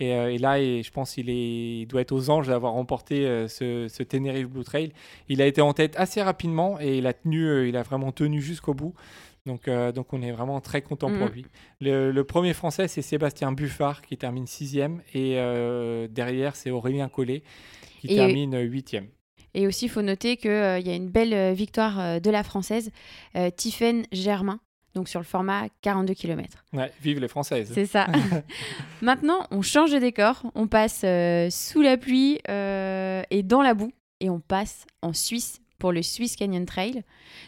Et, 0.00 0.12
euh, 0.14 0.32
et 0.32 0.38
là, 0.38 0.58
et 0.60 0.82
je 0.82 0.90
pense 0.90 1.14
qu'il 1.14 1.28
il 1.30 1.86
doit 1.86 2.00
être 2.00 2.10
aux 2.12 2.28
anges 2.30 2.48
d'avoir 2.48 2.72
remporté 2.72 3.26
euh, 3.26 3.46
ce, 3.46 3.86
ce 3.88 4.02
Tenerife 4.02 4.48
Blue 4.48 4.64
Trail. 4.64 4.92
Il 5.28 5.40
a 5.40 5.46
été 5.46 5.60
en 5.60 5.72
tête 5.72 5.94
assez 5.96 6.20
rapidement 6.22 6.80
et 6.80 6.98
il 6.98 7.06
a, 7.06 7.12
tenu, 7.12 7.46
euh, 7.46 7.68
il 7.68 7.76
a 7.76 7.82
vraiment 7.82 8.10
tenu 8.10 8.40
jusqu'au 8.40 8.74
bout. 8.74 8.94
Donc, 9.46 9.68
donc 9.68 10.12
on 10.14 10.22
est 10.22 10.32
vraiment 10.32 10.62
très 10.62 10.80
content 10.80 11.08
pour 11.08 11.26
Mhm. 11.26 11.32
lui. 11.34 11.46
Le, 11.82 12.10
le 12.12 12.24
premier 12.24 12.54
français, 12.54 12.88
c'est 12.88 13.02
Sébastien 13.02 13.52
Buffard 13.52 14.00
qui 14.00 14.16
termine 14.16 14.46
sixième. 14.46 15.02
Et 15.12 15.34
derrière, 16.08 16.56
c'est 16.56 16.70
Aurélien 16.70 17.10
Collet 17.10 17.42
qui 18.00 18.06
Et- 18.06 18.14
termine 18.16 18.58
huitième. 18.58 19.06
Et 19.54 19.66
aussi, 19.66 19.86
il 19.86 19.88
faut 19.88 20.02
noter 20.02 20.36
qu'il 20.36 20.50
y 20.50 20.90
a 20.90 20.94
une 20.94 21.08
belle 21.08 21.32
euh, 21.32 21.52
victoire 21.52 22.00
euh, 22.00 22.20
de 22.20 22.30
la 22.30 22.42
Française, 22.42 22.90
euh, 23.36 23.50
Tiphaine 23.50 24.04
Germain, 24.10 24.58
donc 24.94 25.08
sur 25.08 25.20
le 25.20 25.24
format 25.24 25.68
42 25.82 26.14
km. 26.14 26.64
Ouais, 26.72 26.92
vive 27.00 27.20
les 27.20 27.28
Françaises. 27.28 27.70
C'est 27.72 27.86
ça. 27.86 28.06
Maintenant, 29.02 29.46
on 29.50 29.62
change 29.62 29.92
de 29.92 29.98
décor, 29.98 30.42
on 30.54 30.66
passe 30.66 31.02
euh, 31.04 31.50
sous 31.50 31.82
la 31.82 31.96
pluie 31.96 32.40
euh, 32.48 33.22
et 33.30 33.42
dans 33.42 33.62
la 33.62 33.74
boue, 33.74 33.92
et 34.20 34.30
on 34.30 34.40
passe 34.40 34.86
en 35.02 35.12
Suisse 35.12 35.60
pour 35.78 35.92
le 35.92 36.02
Swiss 36.02 36.36
Canyon 36.36 36.64
Trail. 36.64 37.02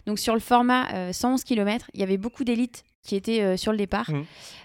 Donc 0.06 0.18
sur 0.18 0.34
le 0.34 0.40
format 0.40 0.92
euh, 0.92 1.12
111 1.12 1.44
km, 1.44 1.90
il 1.94 2.00
y 2.00 2.02
avait 2.02 2.18
beaucoup 2.18 2.44
d'élites 2.44 2.84
qui 3.02 3.16
étaient 3.16 3.40
euh, 3.40 3.56
sur 3.56 3.72
le 3.72 3.78
départ. 3.78 4.10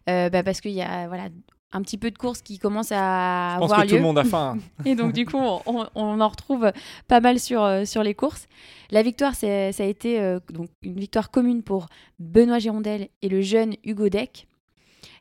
Euh, 0.09 0.29
bah, 0.29 0.44
parce 0.44 0.62
qu'il 0.62 0.71
y 0.71 0.81
a 0.81 1.07
voilà, 1.07 1.29
un 1.73 1.81
petit 1.81 1.97
peu 1.97 2.12
de 2.12 2.18
courses 2.18 2.41
qui 2.41 2.59
commencent 2.59 2.91
à 2.91 3.53
Je 3.56 3.59
pense 3.59 3.71
avoir 3.71 3.79
que 3.81 3.85
lieu. 3.85 3.89
tout 3.91 3.95
le 3.97 4.01
monde 4.01 4.18
a 4.18 4.23
faim. 4.25 4.57
Et 4.85 4.95
donc, 4.95 5.13
du 5.13 5.25
coup, 5.25 5.38
on, 5.38 5.88
en 5.95 6.27
retrouve 6.27 6.71
pas 7.07 7.19
mal 7.21 7.39
sur, 7.39 7.63
euh, 7.63 7.85
sur 7.85 8.03
les 8.03 8.13
courses. 8.13 8.47
La 8.91 9.03
victoire, 9.03 9.35
c'est- 9.35 9.71
ça 9.71 9.83
a 9.83 9.85
été 9.85 10.19
euh, 10.19 10.39
donc 10.51 10.68
une 10.81 11.00
victoire 11.00 11.31
commune 11.31 11.63
pour 11.63 11.88
Benoît 12.19 12.60
Girondel 12.60 13.07
et 13.22 13.29
le 13.29 13.41
jeune 13.41 13.75
Hugo 13.86 14.10
Deck. 14.10 14.48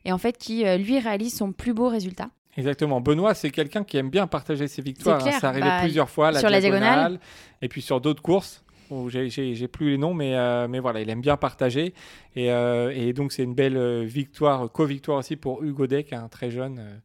Et 0.03 0.11
en 0.11 0.17
fait, 0.17 0.37
qui, 0.37 0.65
euh, 0.65 0.77
lui, 0.77 0.99
réalise 0.99 1.35
son 1.37 1.51
plus 1.53 1.73
beau 1.73 1.87
résultat. 1.87 2.29
Exactement. 2.57 2.99
Benoît, 2.99 3.33
c'est 3.33 3.49
quelqu'un 3.49 3.83
qui 3.85 3.95
aime 3.97 4.09
bien 4.09 4.27
partager 4.27 4.67
ses 4.67 4.81
victoires. 4.81 5.21
C'est 5.21 5.27
clair. 5.29 5.35
hein. 5.37 5.39
Ça 5.39 5.49
arrivé 5.49 5.67
Bah, 5.67 5.79
plusieurs 5.81 6.09
fois, 6.09 6.31
la 6.31 6.39
sur 6.41 6.49
la 6.49 6.59
diagonale. 6.59 7.19
et 7.61 7.69
puis 7.69 7.81
sur 7.81 8.01
d'autres 8.01 8.21
courses. 8.21 8.63
J'ai- 9.07 9.67
plus 9.67 9.91
les 9.91 9.97
noms, 9.97 10.13
mais, 10.13 10.35
euh, 10.35 10.67
mais 10.67 10.79
voilà, 10.79 11.01
il 11.01 11.09
aime 11.09 11.21
bien 11.21 11.37
partager. 11.37 11.93
Et, 12.35 12.51
euh, 12.51 12.91
et 12.95 13.13
donc, 13.13 13.31
c'est 13.31 13.43
une 13.43 13.53
belle 13.53 13.77
euh, 13.77 14.03
victoire, 14.03 14.71
co-victoire 14.71 15.19
aussi 15.19 15.35
pour 15.35 15.63
Hugo 15.63 15.87
Deck, 15.87 16.13
un 16.13 16.27
très 16.27 16.51
jeune, 16.51 16.79
euh, 16.79 16.97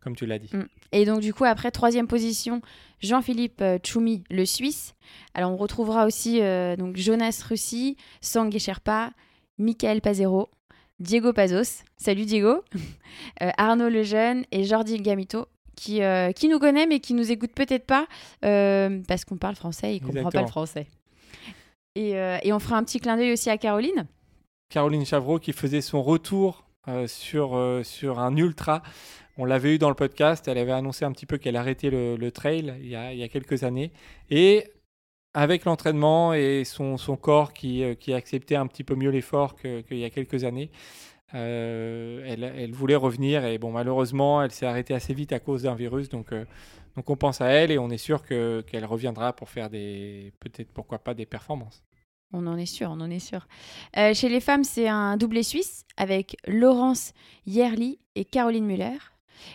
comme 0.00 0.16
tu 0.16 0.26
l'as 0.26 0.38
dit. 0.38 0.50
Mm. 0.54 0.66
Et 0.92 1.04
donc, 1.04 1.20
du 1.20 1.32
coup, 1.34 1.44
après, 1.44 1.70
troisième 1.70 2.06
position, 2.06 2.60
Jean-Philippe 3.00 3.62
Tchoumi, 3.82 4.24
le 4.30 4.44
Suisse. 4.44 4.94
Alors, 5.34 5.50
on 5.52 5.56
retrouvera 5.56 6.06
aussi 6.06 6.40
donc 6.78 6.96
Jonas 6.96 7.42
Russi, 7.48 7.96
Sangue 8.20 8.56
Sherpa, 8.58 9.10
Michael 9.58 10.00
Pazero, 10.00 10.50
Diego 11.00 11.32
Pazos. 11.32 11.82
Salut 11.96 12.26
Diego. 12.26 12.62
Arnaud 13.40 13.88
Lejeune 13.88 14.44
et 14.52 14.64
Jordi 14.64 14.98
Gamito. 14.98 15.46
Qui, 15.74 16.02
euh, 16.02 16.32
qui 16.32 16.48
nous 16.48 16.58
connaît 16.58 16.86
mais 16.86 17.00
qui 17.00 17.14
nous 17.14 17.32
écoute 17.32 17.52
peut-être 17.54 17.86
pas 17.86 18.06
euh, 18.44 19.00
parce 19.08 19.24
qu'on 19.24 19.38
parle 19.38 19.56
français 19.56 19.96
et 19.96 20.00
qu'on 20.00 20.12
comprend 20.12 20.30
pas 20.30 20.42
le 20.42 20.46
français. 20.46 20.86
Et, 21.94 22.16
euh, 22.16 22.38
et 22.42 22.52
on 22.52 22.58
fera 22.58 22.76
un 22.76 22.84
petit 22.84 23.00
clin 23.00 23.16
d'œil 23.16 23.32
aussi 23.32 23.50
à 23.50 23.58
Caroline. 23.58 24.06
Caroline 24.70 25.04
Chavreau 25.04 25.38
qui 25.38 25.52
faisait 25.52 25.82
son 25.82 26.02
retour 26.02 26.64
euh, 26.88 27.06
sur, 27.06 27.56
euh, 27.56 27.82
sur 27.82 28.18
un 28.18 28.36
ultra. 28.36 28.82
On 29.36 29.44
l'avait 29.44 29.74
eu 29.74 29.78
dans 29.78 29.88
le 29.88 29.94
podcast, 29.94 30.46
elle 30.48 30.58
avait 30.58 30.72
annoncé 30.72 31.04
un 31.04 31.12
petit 31.12 31.26
peu 31.26 31.38
qu'elle 31.38 31.56
arrêtait 31.56 31.90
le, 31.90 32.16
le 32.16 32.30
trail 32.30 32.74
il 32.80 32.88
y, 32.88 32.96
a, 32.96 33.12
il 33.12 33.18
y 33.18 33.22
a 33.22 33.28
quelques 33.28 33.64
années. 33.64 33.92
Et 34.30 34.64
avec 35.34 35.64
l'entraînement 35.64 36.34
et 36.34 36.64
son, 36.64 36.98
son 36.98 37.16
corps 37.16 37.52
qui, 37.54 37.82
qui 37.98 38.12
acceptait 38.12 38.56
un 38.56 38.66
petit 38.66 38.84
peu 38.84 38.94
mieux 38.94 39.10
l'effort 39.10 39.56
qu'il 39.56 39.96
y 39.96 40.04
a 40.04 40.10
quelques 40.10 40.44
années, 40.44 40.70
euh, 41.34 42.22
elle, 42.26 42.44
elle 42.44 42.72
voulait 42.72 42.96
revenir. 42.96 43.44
Et 43.44 43.58
bon, 43.58 43.70
malheureusement, 43.72 44.42
elle 44.42 44.52
s'est 44.52 44.66
arrêtée 44.66 44.94
assez 44.94 45.14
vite 45.14 45.32
à 45.32 45.40
cause 45.40 45.62
d'un 45.62 45.74
virus. 45.74 46.08
Donc, 46.08 46.32
euh, 46.32 46.44
donc 46.96 47.08
on 47.10 47.16
pense 47.16 47.40
à 47.40 47.46
elle 47.48 47.70
et 47.70 47.78
on 47.78 47.90
est 47.90 47.98
sûr 47.98 48.22
que- 48.22 48.62
qu'elle 48.66 48.84
reviendra 48.84 49.32
pour 49.34 49.48
faire 49.48 49.70
des, 49.70 50.32
peut-être 50.40 50.70
pourquoi 50.72 50.98
pas 50.98 51.14
des 51.14 51.26
performances. 51.26 51.82
On 52.34 52.46
en 52.46 52.56
est 52.56 52.66
sûr, 52.66 52.88
on 52.90 53.00
en 53.00 53.10
est 53.10 53.18
sûr. 53.18 53.46
Euh, 53.98 54.14
chez 54.14 54.28
les 54.30 54.40
femmes, 54.40 54.64
c'est 54.64 54.88
un 54.88 55.16
doublé 55.18 55.42
suisse 55.42 55.84
avec 55.98 56.36
Laurence 56.46 57.12
Yerli 57.46 57.98
et 58.14 58.24
Caroline 58.24 58.64
Muller. 58.64 58.96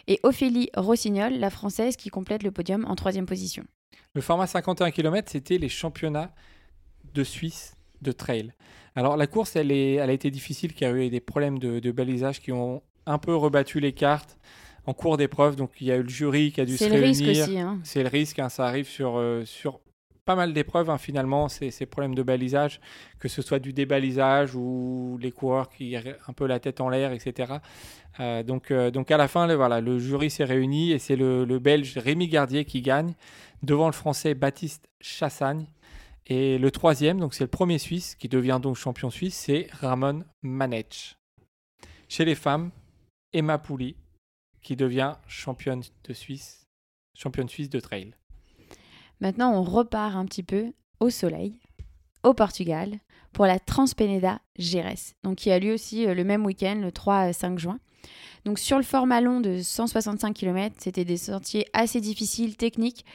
Et 0.07 0.19
Ophélie 0.24 0.69
Rossignol, 0.75 1.34
la 1.39 1.50
française, 1.50 1.96
qui 1.96 2.10
complète 2.10 2.43
le 2.43 2.51
podium 2.51 2.86
en 2.86 2.96
troisième 2.96 3.25
position. 3.25 3.63
Le 4.13 4.22
format 4.22 4.46
51 4.48 4.91
km, 4.91 5.29
c'était 5.31 5.57
les 5.57 5.69
championnats 5.69 6.34
de 7.13 7.24
Suisse 7.24 7.75
de 8.01 8.12
trail. 8.12 8.51
Alors 8.97 9.15
la 9.15 9.27
course, 9.27 9.55
elle, 9.55 9.71
est, 9.71 9.93
elle 9.93 10.09
a 10.09 10.13
été 10.13 10.31
difficile 10.31 10.73
car 10.73 10.89
il 10.89 10.97
y 10.97 11.01
a 11.03 11.05
eu 11.05 11.09
des 11.11 11.19
problèmes 11.19 11.59
de, 11.59 11.91
balisage 11.91 12.41
qui 12.41 12.51
ont 12.51 12.81
un 13.05 13.19
peu 13.19 13.35
rebattu 13.35 13.79
les 13.79 13.93
cartes 13.93 14.39
en 14.87 14.93
cours 14.95 15.17
d'épreuve. 15.17 15.55
Donc 15.55 15.69
il 15.79 15.85
y 15.85 15.91
a 15.91 15.97
eu 15.97 16.01
le 16.01 16.09
jury 16.09 16.51
qui 16.51 16.61
a 16.61 16.65
dû 16.65 16.77
se 16.77 16.83
réunir. 16.83 17.13
C'est 17.15 17.23
le 17.23 17.29
risque 17.29 17.43
aussi. 17.43 17.59
Hein. 17.59 17.79
C'est 17.83 18.01
le 18.01 18.09
risque, 18.09 18.39
hein, 18.39 18.49
ça 18.49 18.65
arrive 18.65 18.87
sur, 18.87 19.17
euh, 19.17 19.45
sur 19.45 19.81
pas 20.25 20.33
mal 20.33 20.51
d'épreuves 20.51 20.89
hein, 20.89 20.97
finalement, 20.97 21.47
ces, 21.47 21.69
ces, 21.69 21.85
problèmes 21.85 22.15
de 22.15 22.23
balisage, 22.23 22.81
que 23.19 23.27
ce 23.27 23.43
soit 23.43 23.59
du 23.59 23.71
débalisage 23.71 24.55
ou 24.55 25.19
les 25.21 25.31
coureurs 25.31 25.69
qui 25.69 25.95
ont 25.95 26.01
un 26.27 26.33
peu 26.33 26.47
la 26.47 26.59
tête 26.59 26.81
en 26.81 26.89
l'air, 26.89 27.11
etc. 27.11 27.53
Euh, 28.19 28.41
donc, 28.41 28.71
euh, 28.71 28.89
donc 28.89 29.11
à 29.11 29.17
la 29.17 29.27
fin, 29.27 29.45
le, 29.45 29.53
voilà, 29.53 29.79
le 29.79 29.99
jury 29.99 30.31
s'est 30.31 30.43
réuni 30.43 30.91
et 30.91 30.97
c'est 30.97 31.15
le, 31.15 31.45
le, 31.45 31.59
Belge 31.59 31.95
Rémi 31.99 32.29
Gardier 32.29 32.65
qui 32.65 32.81
gagne 32.81 33.13
devant 33.61 33.85
le 33.85 33.93
Français 33.93 34.33
Baptiste 34.33 34.89
Chassagne. 35.01 35.67
Et 36.29 36.57
le 36.57 36.72
troisième, 36.72 37.19
donc 37.19 37.34
c'est 37.34 37.46
le 37.46 37.50
premier 37.50 37.77
Suisse 37.77 38.15
qui 38.15 38.27
devient 38.27 38.60
donc 38.62 38.75
champion 38.75 39.10
suisse, 39.10 39.36
c'est 39.36 39.67
Ramon 39.72 40.25
Manech. 40.41 41.17
Chez 42.10 42.25
les 42.25 42.36
femmes, 42.36 42.72
Emma 43.31 43.57
Pouli 43.57 43.96
qui 44.62 44.75
devient 44.75 45.13
championne 45.27 45.81
de 46.03 46.13
Suisse, 46.13 46.67
championne 47.13 47.48
suisse 47.48 47.69
de 47.69 47.79
trail. 47.79 48.13
Maintenant, 49.22 49.53
on 49.53 49.63
repart 49.63 50.17
un 50.17 50.25
petit 50.25 50.43
peu 50.43 50.74
au 51.00 51.10
soleil, 51.10 51.62
au 52.24 52.34
Portugal, 52.34 52.98
pour 53.31 53.46
la 53.46 53.60
Transpeneda 53.60 54.41
Gérès, 54.57 55.15
donc 55.24 55.38
qui 55.38 55.51
a 55.51 55.60
lieu 55.60 55.74
aussi 55.74 56.05
euh, 56.05 56.13
le 56.13 56.25
même 56.25 56.46
week-end, 56.46 56.79
le 56.81 56.89
3-5 56.89 57.57
juin. 57.57 57.79
Donc 58.43 58.60
sur 58.60 58.77
le 58.77 58.84
format 58.84 59.22
long 59.22 59.39
de 59.39 59.62
165 59.62 60.34
km, 60.34 60.75
c'était 60.79 61.05
des 61.05 61.17
sentiers 61.17 61.67
assez 61.74 62.01
difficiles, 62.01 62.57
techniques. 62.57 63.05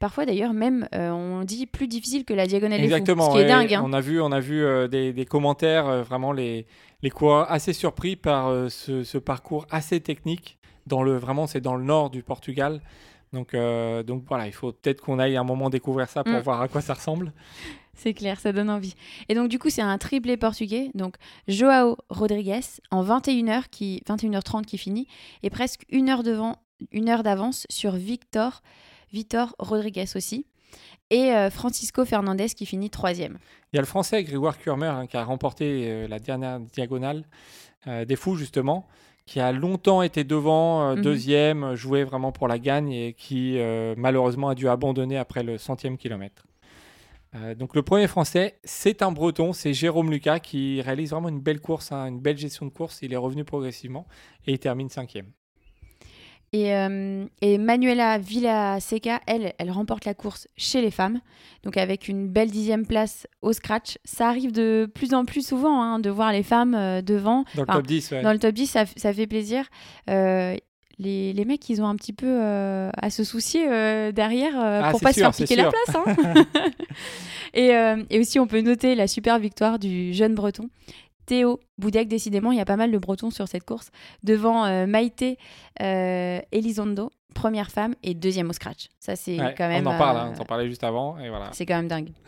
Parfois 0.00 0.26
d'ailleurs 0.26 0.52
même, 0.52 0.88
euh, 0.94 1.10
on 1.10 1.44
dit 1.44 1.66
plus 1.66 1.88
difficile 1.88 2.24
que 2.24 2.34
la 2.34 2.46
diagonale 2.46 2.80
Exactement, 2.80 3.24
des 3.24 3.30
fous, 3.30 3.36
ce 3.38 3.38
qui 3.38 3.44
est 3.44 3.48
dingue. 3.48 3.74
Hein. 3.74 3.82
On 3.84 3.92
a 3.92 4.00
vu, 4.00 4.20
on 4.20 4.32
a 4.32 4.40
vu 4.40 4.62
euh, 4.62 4.88
des, 4.88 5.26
commentaires, 5.26 6.04
vraiment 6.04 6.32
les, 6.32 6.66
les 7.02 7.10
coureurs 7.10 7.50
assez 7.50 7.72
surpris 7.72 8.16
par 8.16 8.70
ce, 8.70 9.02
ce, 9.02 9.18
parcours 9.18 9.66
assez 9.70 10.00
technique. 10.00 10.58
Dans 10.86 11.02
le, 11.02 11.16
vraiment, 11.16 11.46
c'est 11.46 11.60
dans 11.60 11.76
le 11.76 11.84
nord 11.84 12.10
du 12.10 12.22
Portugal. 12.22 12.80
Donc, 13.32 13.54
euh, 13.54 14.02
donc 14.02 14.24
voilà, 14.26 14.46
il 14.46 14.52
faut 14.52 14.72
peut-être 14.72 15.02
qu'on 15.02 15.18
aille 15.18 15.36
un 15.36 15.44
moment 15.44 15.70
découvrir 15.70 16.08
ça 16.08 16.24
pour 16.24 16.34
mm. 16.34 16.40
voir 16.40 16.62
à 16.62 16.68
quoi 16.68 16.80
ça 16.80 16.94
ressemble. 16.94 17.32
C'est 17.94 18.14
clair, 18.14 18.38
ça 18.38 18.52
donne 18.52 18.70
envie. 18.70 18.94
Et 19.28 19.34
donc 19.34 19.48
du 19.48 19.58
coup, 19.58 19.70
c'est 19.70 19.82
un 19.82 19.98
triplé 19.98 20.36
portugais. 20.36 20.90
Donc 20.94 21.16
Joao 21.48 21.96
Rodrigues 22.08 22.62
en 22.90 23.04
21h 23.04 23.64
qui 23.70 24.02
21h30 24.08 24.64
qui 24.64 24.78
finit 24.78 25.08
et 25.42 25.50
presque 25.50 25.84
une 25.90 26.08
heure 26.08 26.22
devant 26.22 26.56
une 26.92 27.08
heure 27.08 27.24
d'avance 27.24 27.66
sur 27.68 27.96
Victor 27.96 28.62
Victor 29.12 29.54
Rodrigues 29.58 30.08
aussi. 30.14 30.46
Et 31.10 31.32
euh, 31.32 31.50
Francisco 31.50 32.04
Fernandez 32.04 32.48
qui 32.48 32.66
finit 32.66 32.90
troisième. 32.90 33.38
Il 33.72 33.76
y 33.76 33.78
a 33.78 33.82
le 33.82 33.86
français 33.86 34.22
Grégoire 34.24 34.58
Kurmer 34.58 34.88
hein, 34.88 35.06
qui 35.06 35.16
a 35.16 35.24
remporté 35.24 35.90
euh, 35.90 36.08
la 36.08 36.18
dernière 36.18 36.60
diagonale 36.60 37.24
des 38.06 38.16
fous 38.16 38.34
justement 38.34 38.86
qui 39.28 39.40
a 39.40 39.52
longtemps 39.52 40.02
été 40.02 40.24
devant, 40.24 40.82
euh, 40.82 40.96
mhm. 40.96 41.02
deuxième, 41.02 41.74
joué 41.74 42.02
vraiment 42.02 42.32
pour 42.32 42.48
la 42.48 42.58
gagne 42.58 42.90
et 42.90 43.12
qui 43.12 43.58
euh, 43.58 43.94
malheureusement 43.96 44.48
a 44.48 44.54
dû 44.54 44.68
abandonner 44.68 45.18
après 45.18 45.42
le 45.42 45.58
centième 45.58 45.98
kilomètre. 45.98 46.46
Euh, 47.34 47.54
donc 47.54 47.76
le 47.76 47.82
premier 47.82 48.08
français, 48.08 48.58
c'est 48.64 49.02
un 49.02 49.12
breton, 49.12 49.52
c'est 49.52 49.74
Jérôme 49.74 50.10
Lucas 50.10 50.40
qui 50.40 50.80
réalise 50.80 51.10
vraiment 51.10 51.28
une 51.28 51.40
belle 51.40 51.60
course, 51.60 51.92
hein, 51.92 52.06
une 52.06 52.20
belle 52.20 52.38
gestion 52.38 52.64
de 52.64 52.70
course. 52.70 53.00
Il 53.02 53.12
est 53.12 53.18
revenu 53.18 53.44
progressivement 53.44 54.06
et 54.46 54.52
il 54.52 54.58
termine 54.58 54.88
cinquième. 54.88 55.26
Et, 56.52 56.74
euh, 56.74 57.26
et, 57.42 57.58
Manuela 57.58 58.18
Villaseca, 58.18 59.20
elle, 59.26 59.52
elle 59.58 59.70
remporte 59.70 60.06
la 60.06 60.14
course 60.14 60.48
chez 60.56 60.80
les 60.80 60.90
femmes, 60.90 61.20
donc 61.62 61.76
avec 61.76 62.08
une 62.08 62.28
belle 62.28 62.50
dixième 62.50 62.86
place 62.86 63.26
au 63.42 63.52
scratch. 63.52 63.98
Ça 64.04 64.28
arrive 64.28 64.52
de 64.52 64.90
plus 64.94 65.12
en 65.12 65.26
plus 65.26 65.46
souvent 65.46 65.82
hein, 65.82 65.98
de 65.98 66.08
voir 66.08 66.32
les 66.32 66.42
femmes 66.42 66.74
euh, 66.74 67.02
devant. 67.02 67.44
Dans 67.54 67.62
le 67.62 67.66
top 67.66 67.86
10, 67.86 68.14
Dans 68.22 68.32
le 68.32 68.38
top 68.38 68.54
10, 68.54 68.66
ça, 68.66 68.84
ça 68.96 69.12
fait 69.12 69.26
plaisir. 69.26 69.66
Euh, 70.08 70.56
les, 70.98 71.32
les, 71.32 71.44
mecs, 71.44 71.68
ils 71.68 71.82
ont 71.82 71.86
un 71.86 71.96
petit 71.96 72.12
peu 72.12 72.40
à 72.42 73.08
se 73.10 73.22
soucier 73.22 73.68
derrière 74.12 74.54
ah, 74.56 74.90
pour 74.90 75.00
pas 75.00 75.12
se 75.12 75.20
faire 75.20 75.32
piquer 75.32 75.54
la 75.54 75.70
place. 75.70 75.94
Hein. 75.94 76.34
et, 77.54 77.70
et, 78.10 78.18
aussi, 78.18 78.40
on 78.40 78.48
peut 78.48 78.62
noter 78.62 78.96
la 78.96 79.06
super 79.06 79.38
victoire 79.38 79.78
du 79.78 80.12
jeune 80.12 80.34
breton 80.34 80.68
Théo 81.28 81.60
Boudec, 81.76 82.08
décidément, 82.08 82.52
il 82.52 82.58
y 82.58 82.60
a 82.60 82.64
pas 82.64 82.78
mal 82.78 82.90
de 82.90 82.96
Bretons 82.96 83.30
sur 83.30 83.46
cette 83.48 83.64
course, 83.64 83.90
devant 84.22 84.64
euh, 84.64 84.86
Maïté 84.86 85.36
euh, 85.82 86.40
Elizondo, 86.52 87.10
première 87.34 87.70
femme 87.70 87.94
et 88.02 88.14
deuxième 88.14 88.48
au 88.48 88.54
scratch. 88.54 88.88
Ça, 88.98 89.14
c'est 89.14 89.36
quand 89.36 89.68
même. 89.68 89.86
On 89.86 89.90
en 89.90 89.98
parle, 89.98 90.16
hein, 90.16 90.32
on 90.34 90.40
en 90.40 90.44
parlait 90.46 90.66
juste 90.66 90.84
avant, 90.84 91.18
et 91.18 91.28
voilà. 91.28 91.50
C'est 91.52 91.66
quand 91.66 91.76
même 91.76 91.88
dingue. 91.88 92.12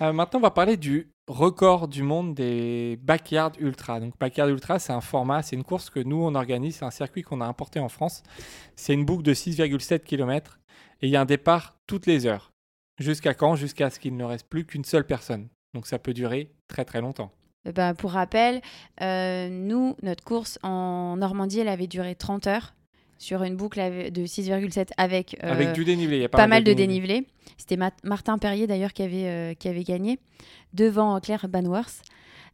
Euh, 0.00 0.10
maintenant, 0.10 0.40
on 0.40 0.42
va 0.42 0.50
parler 0.50 0.78
du 0.78 1.12
record 1.28 1.86
du 1.86 2.02
monde 2.02 2.34
des 2.34 2.98
Backyard 3.02 3.52
Ultra. 3.60 4.00
Donc, 4.00 4.18
Backyard 4.18 4.48
Ultra, 4.48 4.78
c'est 4.78 4.92
un 4.92 5.02
format, 5.02 5.42
c'est 5.42 5.54
une 5.54 5.62
course 5.62 5.90
que 5.90 6.00
nous, 6.00 6.16
on 6.16 6.34
organise, 6.34 6.76
c'est 6.76 6.84
un 6.86 6.90
circuit 6.90 7.22
qu'on 7.22 7.42
a 7.42 7.46
importé 7.46 7.78
en 7.78 7.90
France. 7.90 8.22
C'est 8.74 8.94
une 8.94 9.04
boucle 9.04 9.22
de 9.22 9.34
6,7 9.34 10.00
km 10.00 10.58
et 11.02 11.06
il 11.06 11.10
y 11.10 11.16
a 11.16 11.20
un 11.20 11.26
départ 11.26 11.76
toutes 11.86 12.06
les 12.06 12.26
heures. 12.26 12.52
Jusqu'à 12.98 13.34
quand? 13.34 13.54
Jusqu'à 13.54 13.90
ce 13.90 14.00
qu'il 14.00 14.16
ne 14.16 14.24
reste 14.24 14.48
plus 14.48 14.64
qu'une 14.64 14.84
seule 14.84 15.06
personne. 15.06 15.48
Donc, 15.74 15.86
ça 15.86 15.98
peut 15.98 16.14
durer 16.14 16.50
très 16.68 16.86
très 16.86 17.02
longtemps. 17.02 17.30
Bah, 17.64 17.94
pour 17.94 18.12
rappel, 18.12 18.60
euh, 19.02 19.48
nous, 19.48 19.96
notre 20.02 20.24
course 20.24 20.58
en 20.62 21.16
Normandie, 21.16 21.60
elle 21.60 21.68
avait 21.68 21.86
duré 21.86 22.16
30 22.16 22.46
heures 22.48 22.74
sur 23.18 23.44
une 23.44 23.54
boucle 23.54 23.78
de 24.10 24.26
6,7 24.26 24.88
avec, 24.96 25.36
euh, 25.44 25.52
avec 25.52 25.72
du 25.72 25.84
dénivelé. 25.84 26.18
Y 26.18 26.24
a 26.24 26.28
pas, 26.28 26.48
mal 26.48 26.64
de 26.64 26.72
dénivelé. 26.72 27.24
C'était 27.56 27.76
Martin 28.02 28.38
Perrier 28.38 28.66
d'ailleurs 28.66 28.92
qui, 28.92 29.02
avait 29.02 29.28
euh, 29.28 29.54
qui 29.54 29.68
avait 29.68 29.84
gagné 29.84 30.18
devant 30.72 31.20
Claire 31.20 31.46
Banworth. 31.48 32.02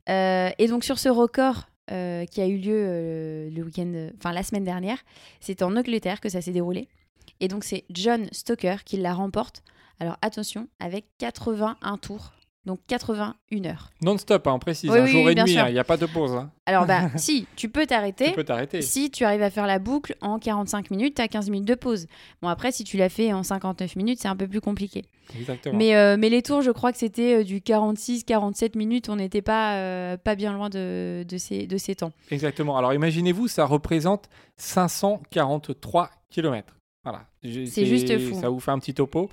et 0.09 0.67
donc 0.69 0.85
sur 0.85 0.99
ce 0.99 1.09
record 1.09 1.69
qui 1.89 2.43
a 2.43 2.47
eu 2.47 2.59
lieu 2.59 3.49
le 3.51 3.63
week-end, 3.63 4.11
enfin 4.19 4.33
la 4.35 4.43
semaine 4.43 4.65
dernière, 4.65 4.99
c'est 5.41 5.63
en 5.63 5.75
Angleterre 5.75 6.21
que 6.21 6.29
ça 6.29 6.43
s'est 6.43 6.53
déroulé. 6.53 6.87
Et 7.41 7.49
donc 7.49 7.65
c'est 7.65 7.85
John 7.89 8.29
Stoker 8.31 8.85
qui 8.85 8.99
la 8.99 9.15
remporte. 9.15 9.63
Alors 10.01 10.19
attention, 10.21 10.69
avec 10.81 11.07
81 11.17 11.97
tours 11.97 12.33
donc 12.65 12.81
81 12.87 13.65
heures. 13.65 13.91
Non-stop, 14.03 14.47
hein, 14.47 14.53
on 14.53 14.59
précise, 14.59 14.91
un 14.91 15.07
jour 15.07 15.31
et 15.31 15.35
demi, 15.35 15.59
hein, 15.59 15.69
il 15.69 15.73
n'y 15.73 15.79
a 15.79 15.85
pas 15.85 15.97
de 15.97 16.07
pause. 16.07 16.33
Hein. 16.33 16.51
Alors 16.67 16.87
bah 16.87 17.09
si, 17.17 17.47
tu 17.57 17.69
peux 17.71 17.87
t'arrêter. 17.87 18.27
Tu 18.27 18.33
peux 18.33 18.45
t'arrêter. 18.45 18.83
Si 18.83 19.11
tu 19.11 19.25
arrives 19.25 19.43
à 19.43 19.51
faire 19.51 19.67
la 19.67 19.79
boucle 19.79 20.17
en 20.21 20.39
45 20.39 20.91
minutes, 20.91 21.17
tu 21.17 21.23
as 21.23 21.29
15 21.29 21.49
minutes 21.49 21.67
de 21.69 21.75
pause. 21.75 22.07
Bon 22.43 22.49
après, 22.49 22.71
si 22.71 22.85
tu 22.85 22.99
l'as 22.99 23.09
fait 23.09 23.33
en 23.33 23.43
59 23.43 23.97
minutes, 23.97 24.19
c'est 24.21 24.29
un 24.29 24.37
peu 24.37 24.47
plus 24.47 24.61
compliqué. 24.61 25.05
Exactement. 25.39 25.79
Mais, 25.79 25.97
euh, 25.97 26.17
mais 26.19 26.29
les 26.29 26.43
tours, 26.43 26.63
je 26.63 26.71
crois 26.71 26.93
que 26.93 26.99
c'était 26.99 27.41
euh, 27.41 27.45
du 27.45 27.61
46-47 27.61 28.77
minutes, 28.77 29.09
on 29.09 29.17
n'était 29.17 29.43
pas, 29.43 29.77
euh, 29.77 30.17
pas 30.17 30.35
bien 30.35 30.53
loin 30.53 30.69
de, 30.69 31.25
de, 31.27 31.39
ces, 31.39 31.67
de 31.67 31.79
ces 31.79 31.95
temps. 31.95 32.13
Exactement. 32.31 32.77
Alors 32.77 32.93
imaginez-vous, 32.93 33.49
ça 33.49 33.65
représente 33.65 34.29
543 34.57 36.11
km. 36.31 36.75
Voilà. 37.05 37.25
C'est 37.43 37.87
juste 37.87 38.19
fou. 38.19 38.39
Ça 38.41 38.51
vous 38.51 38.61
fait 38.61 38.73
un 38.73 38.79
petit 38.79 38.95
topo. 38.95 39.31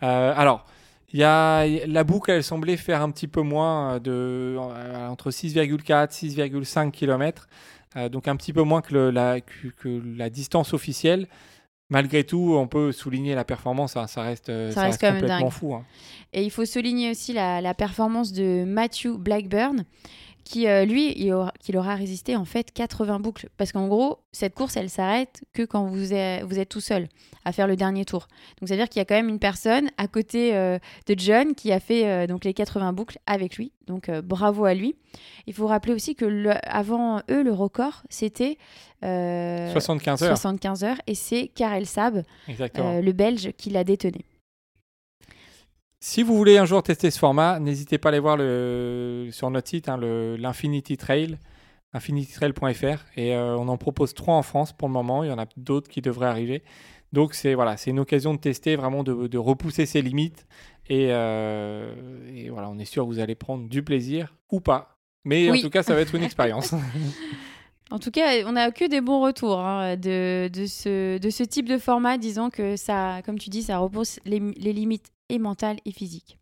alors... 0.00 0.66
Il 1.14 1.20
y 1.20 1.24
a, 1.24 1.64
la 1.86 2.02
boucle, 2.02 2.32
elle 2.32 2.42
semblait 2.42 2.76
faire 2.76 3.00
un 3.00 3.10
petit 3.10 3.28
peu 3.28 3.40
moins 3.40 4.00
de 4.00 4.56
euh, 4.58 5.08
entre 5.08 5.30
6,4 5.30 6.10
6,5 6.10 6.90
km, 6.90 7.48
donc 8.10 8.26
un 8.26 8.34
petit 8.34 8.52
peu 8.52 8.62
moins 8.62 8.82
que, 8.82 8.96
la, 8.96 9.40
que, 9.40 10.02
la, 10.16 10.28
distance 10.28 10.74
officielle. 10.74 11.28
Malgré 11.88 12.24
tout, 12.24 12.56
on 12.56 12.66
peut 12.66 12.90
souligner 12.90 13.36
la 13.36 13.44
performance, 13.44 13.96
hein, 13.96 14.08
ça 14.08 14.22
reste, 14.22 14.46
ça, 14.72 14.82
reste, 14.82 15.00
complètement 15.00 15.50
fou. 15.50 15.74
Hein. 15.74 15.84
Et 16.32 16.42
il 16.42 16.50
faut 16.50 16.64
souligner 16.64 17.12
aussi 17.12 17.32
la, 17.32 17.60
la 17.60 17.74
performance 17.74 18.32
de 18.32 18.64
Matthew 18.66 19.16
Blackburn, 19.16 19.84
qui 20.44 20.68
euh, 20.68 20.84
lui, 20.84 21.12
il 21.16 21.32
aura, 21.32 21.52
aura, 21.74 21.94
résisté 21.94 22.36
en 22.36 22.44
fait 22.44 22.70
80 22.72 23.18
boucles. 23.18 23.48
Parce 23.56 23.72
qu'en 23.72 23.88
gros, 23.88 24.18
cette 24.30 24.54
course, 24.54 24.76
elle 24.76 24.90
s'arrête 24.90 25.42
que 25.52 25.62
quand 25.62 25.86
vous 25.86 26.12
êtes, 26.12 26.44
vous 26.44 26.58
êtes 26.58 26.68
tout 26.68 26.80
seul 26.80 27.08
à 27.44 27.52
faire 27.52 27.66
le 27.66 27.76
dernier 27.76 28.04
tour. 28.04 28.28
Donc, 28.60 28.68
c'est-à-dire 28.68 28.88
qu'il 28.88 29.00
y 29.00 29.02
a 29.02 29.04
quand 29.06 29.14
même 29.14 29.28
une 29.28 29.38
personne 29.38 29.90
à 29.96 30.06
côté 30.06 30.54
euh, 30.54 30.78
de 31.06 31.14
John 31.18 31.54
qui 31.54 31.72
a 31.72 31.80
fait 31.80 32.06
euh, 32.06 32.26
donc 32.26 32.44
les 32.44 32.54
80 32.54 32.92
boucles 32.92 33.18
avec 33.26 33.56
lui. 33.56 33.72
Donc, 33.86 34.10
bravo 34.10 34.64
à 34.64 34.74
lui. 34.74 34.96
Il 35.46 35.52
faut 35.52 35.66
rappeler 35.66 35.92
aussi 35.92 36.14
que 36.14 36.24
le, 36.24 36.52
avant 36.64 37.20
eux, 37.30 37.42
le 37.42 37.52
record, 37.52 38.02
c'était 38.08 38.56
75 39.02 40.22
heures. 40.22 40.36
75 40.36 40.84
heures. 40.84 41.00
Et 41.06 41.14
c'est 41.14 41.48
Karel 41.48 41.84
Sab, 41.84 42.22
le 42.48 43.12
Belge, 43.12 43.52
qui 43.58 43.70
l'a 43.70 43.84
détenu. 43.84 44.24
Si 46.06 46.22
vous 46.22 46.36
voulez 46.36 46.58
un 46.58 46.66
jour 46.66 46.82
tester 46.82 47.10
ce 47.10 47.18
format, 47.18 47.58
n'hésitez 47.58 47.96
pas 47.96 48.08
à 48.08 48.12
aller 48.12 48.18
voir 48.18 48.36
le, 48.36 49.30
sur 49.32 49.48
notre 49.48 49.70
site 49.70 49.88
hein, 49.88 49.96
l'Infinity 49.96 50.98
Trail, 50.98 51.38
infinitytrail.fr. 51.94 53.06
Et 53.16 53.34
euh, 53.34 53.56
on 53.56 53.68
en 53.68 53.78
propose 53.78 54.12
trois 54.12 54.34
en 54.34 54.42
France 54.42 54.74
pour 54.74 54.86
le 54.86 54.92
moment. 54.92 55.24
Il 55.24 55.30
y 55.30 55.32
en 55.32 55.38
a 55.38 55.46
d'autres 55.56 55.88
qui 55.88 56.02
devraient 56.02 56.26
arriver. 56.26 56.62
Donc 57.14 57.32
c'est 57.32 57.54
voilà, 57.54 57.78
c'est 57.78 57.88
une 57.88 58.00
occasion 58.00 58.34
de 58.34 58.38
tester, 58.38 58.76
vraiment 58.76 59.02
de, 59.02 59.38
repousser 59.38 59.86
ses 59.86 60.02
limites. 60.02 60.46
Euh, 60.90 61.90
et, 62.36 62.50
voilà, 62.50 62.68
on 62.68 62.78
est 62.78 62.84
sûr 62.84 63.04
que 63.04 63.08
vous 63.08 63.18
allez 63.18 63.34
prendre 63.34 63.66
du 63.66 63.82
plaisir 63.82 64.36
ou 64.52 64.60
pas. 64.60 64.98
Mais 65.24 65.50
en 65.50 65.58
tout 65.58 65.70
cas, 65.70 65.82
ça 65.82 65.94
va 65.94 66.02
être 66.02 66.14
une 66.14 66.22
expérience. 66.22 66.74
En 67.90 67.98
tout 67.98 68.10
cas, 68.10 68.44
on 68.46 68.52
n'a 68.52 68.70
que 68.72 68.86
des 68.86 69.02
bons 69.02 69.20
retours 69.20 69.60
hein, 69.60 69.96
de, 69.96 70.48
de, 70.48 70.66
ce, 70.66 71.18
de 71.18 71.30
ce 71.30 71.44
type 71.44 71.68
de 71.68 71.76
format, 71.76 72.16
disant 72.16 72.48
que 72.48 72.76
ça, 72.76 73.20
comme 73.24 73.38
tu 73.38 73.50
dis, 73.50 73.62
ça 73.62 73.76
repose 73.76 74.18
les, 74.24 74.40
les 74.40 74.72
limites 74.72 75.13
et 75.28 75.38
mentales 75.38 75.78
et 75.84 75.92
physiques. 75.92 76.38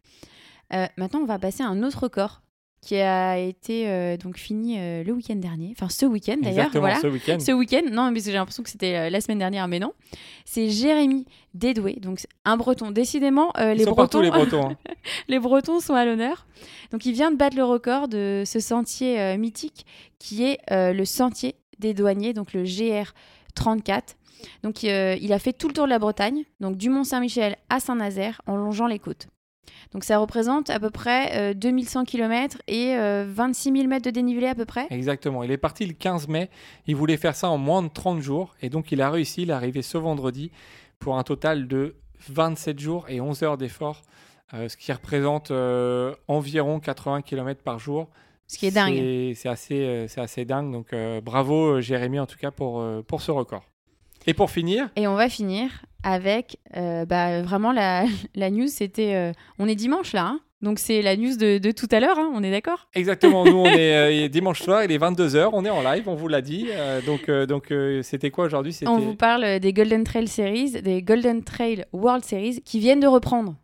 Euh, 0.73 0.87
maintenant, 0.97 1.21
on 1.21 1.27
va 1.27 1.39
passer 1.39 1.63
à 1.63 1.67
un 1.67 1.83
autre 1.83 2.05
record 2.05 2.43
qui 2.81 2.97
a 2.97 3.39
été 3.39 3.89
euh, 3.89 4.17
donc 4.17 4.37
fini 4.37 4.77
euh, 4.77 5.05
le 5.05 5.13
week-end 5.13 5.37
dernier, 5.37 5.73
enfin 5.77 5.89
ce 5.89 6.05
week-end 6.05 6.39
d'ailleurs. 6.43 6.71
Voilà. 6.75 7.01
ce 7.01 7.07
week-end. 7.07 7.39
Ce 7.39 7.53
week-end, 7.53 7.83
non, 7.93 8.11
mais 8.11 8.19
j'ai 8.19 8.33
l'impression 8.33 8.65
que 8.65 8.71
c'était 8.71 9.09
la 9.09 9.21
semaine 9.21 9.39
dernière, 9.39 9.69
mais 9.69 9.79
non. 9.79 9.93
C'est 10.45 10.69
Jérémy 10.69 11.27
Dédoué, 11.55 12.01
donc 12.01 12.27
un 12.45 12.57
Breton. 12.57 12.91
Décidément, 12.91 13.53
les 13.57 13.85
sont 13.85 13.93
Bretons, 13.93 14.21
les 14.21 14.31
Bretons, 14.31 14.71
hein. 14.71 14.77
les 15.29 15.39
Bretons 15.39 15.79
sont 15.79 15.95
à 15.95 16.05
l'honneur. 16.05 16.47
Donc 16.91 17.07
il 17.07 17.13
vient 17.13 17.31
de 17.31 17.37
battre 17.37 17.57
le 17.57 17.65
record 17.65 18.09
de 18.09 18.43
ce 18.45 18.59
sentier 18.59 19.37
mythique 19.39 19.87
qui 20.19 20.43
est 20.45 20.59
le 20.71 21.05
sentier 21.05 21.55
des 21.79 21.95
douaniers, 21.95 22.33
donc 22.33 22.53
le 22.53 22.65
GR 22.65 23.13
34. 23.55 24.17
Donc 24.63 24.83
il 24.83 25.33
a 25.33 25.39
fait 25.39 25.53
tout 25.53 25.69
le 25.69 25.75
tour 25.75 25.85
de 25.85 25.91
la 25.91 25.99
Bretagne, 25.99 26.45
donc 26.61 26.77
du 26.77 26.91
Mont 26.91 27.05
Saint-Michel 27.05 27.57
à 27.69 27.81
Saint-Nazaire, 27.81 28.43
en 28.47 28.57
longeant 28.57 28.87
les 28.87 28.99
côtes. 28.99 29.29
Donc 29.93 30.05
ça 30.05 30.19
représente 30.19 30.71
à 30.71 30.81
peu 30.81 30.91
près 30.91 31.55
2100 31.55 32.05
km 32.05 32.59
et 32.67 32.97
26 32.97 33.73
000 33.73 33.87
mètres 33.87 34.07
de 34.07 34.11
dénivelé 34.11 34.49
à 34.49 34.55
peu 34.55 34.65
près. 34.65 34.87
Exactement. 34.91 35.43
Il 35.45 35.51
est 35.51 35.59
parti 35.59 35.87
le 35.87 35.93
15 35.93 36.29
mai. 36.29 36.51
Il 36.87 36.97
voulait 36.97 37.17
faire 37.17 37.37
ça 37.37 37.49
en 37.51 37.59
moins 37.59 37.83
de 37.83 37.89
30 37.89 38.21
jours. 38.21 38.55
Et 38.63 38.69
donc 38.69 38.91
il 38.91 39.01
a 39.01 39.11
réussi. 39.11 39.43
Il 39.43 39.51
est 39.51 39.55
arrivé 39.55 39.83
ce 39.83 39.99
vendredi 39.99 40.51
pour 40.99 41.19
un 41.19 41.23
total 41.23 41.69
de 41.69 41.97
27 42.29 42.79
jours 42.79 43.05
et 43.09 43.21
11 43.21 43.43
heures 43.43 43.59
d'effort. 43.59 44.03
Euh, 44.55 44.69
ce 44.69 44.77
qui 44.77 44.93
représente 44.93 45.51
euh, 45.51 46.15
environ 46.29 46.79
80 46.79 47.23
km 47.23 47.63
par 47.63 47.79
jour. 47.79 48.11
Ce 48.47 48.59
qui 48.59 48.67
est 48.67 48.71
dingue. 48.71 49.35
C'est 49.35 49.49
assez, 49.49 49.81
euh, 49.81 50.07
c'est 50.09 50.21
assez 50.21 50.45
dingue. 50.45 50.73
Donc 50.73 50.95
bravo 51.23 51.81
Jérémy 51.81 52.21
en 52.21 52.27
tout 52.27 52.39
cas 52.39 52.51
pour, 52.51 52.85
pour 53.07 53.23
ce 53.23 53.31
record. 53.31 53.65
Et 54.27 54.35
pour 54.35 54.51
finir 54.51 54.89
Et 54.97 55.07
on 55.07 55.15
va 55.15 55.29
finir 55.29 55.71
avec 56.05 56.59
euh, 56.77 57.05
bah, 57.05 57.43
vraiment 57.43 57.73
la, 57.73 58.05
la 58.35 58.51
news, 58.51 58.69
c'était... 58.69 59.15
Euh, 59.15 59.33
on 59.59 59.69
est 59.69 59.75
dimanche 59.75 60.13
là, 60.13 60.27
hein 60.27 60.41
donc 60.61 60.79
c'est 60.79 61.03
la 61.03 61.17
news 61.17 61.37
de, 61.37 61.59
de 61.59 61.71
tout 61.73 61.89
à 61.91 61.99
l'heure, 61.99 62.21
hein, 62.21 62.31
on 62.33 62.41
est 62.45 62.53
d'accord? 62.53 62.87
Exactement, 62.95 63.45
nous 63.45 63.57
on 63.57 63.67
est 63.67 64.27
euh, 64.27 64.29
dimanche 64.29 64.63
soir, 64.63 64.85
il 64.85 64.93
est 64.93 64.99
22h, 64.99 65.51
on 65.53 65.65
est 65.65 65.71
en 65.71 65.83
live, 65.83 66.05
on 66.09 66.15
vous 66.15 66.29
l'a 66.29 66.41
dit. 66.41 66.69
donc 67.05 67.29
donc 67.29 67.75
c'était 68.03 68.31
quoi 68.31 68.45
aujourd'hui? 68.45 68.79
On 68.87 68.99
vous 68.99 69.17
parle 69.17 69.59
des 69.59 69.73
Golden 69.73 70.05
Trail 70.05 70.29
Series, 70.29 70.81
des 70.83 71.03
Golden 71.03 71.43
Trail 71.43 71.85
World 71.93 72.25
Series 72.25 72.61
qui 72.65 72.79
viennent 72.79 73.01
de 73.01 73.09
reprendre. 73.09 73.57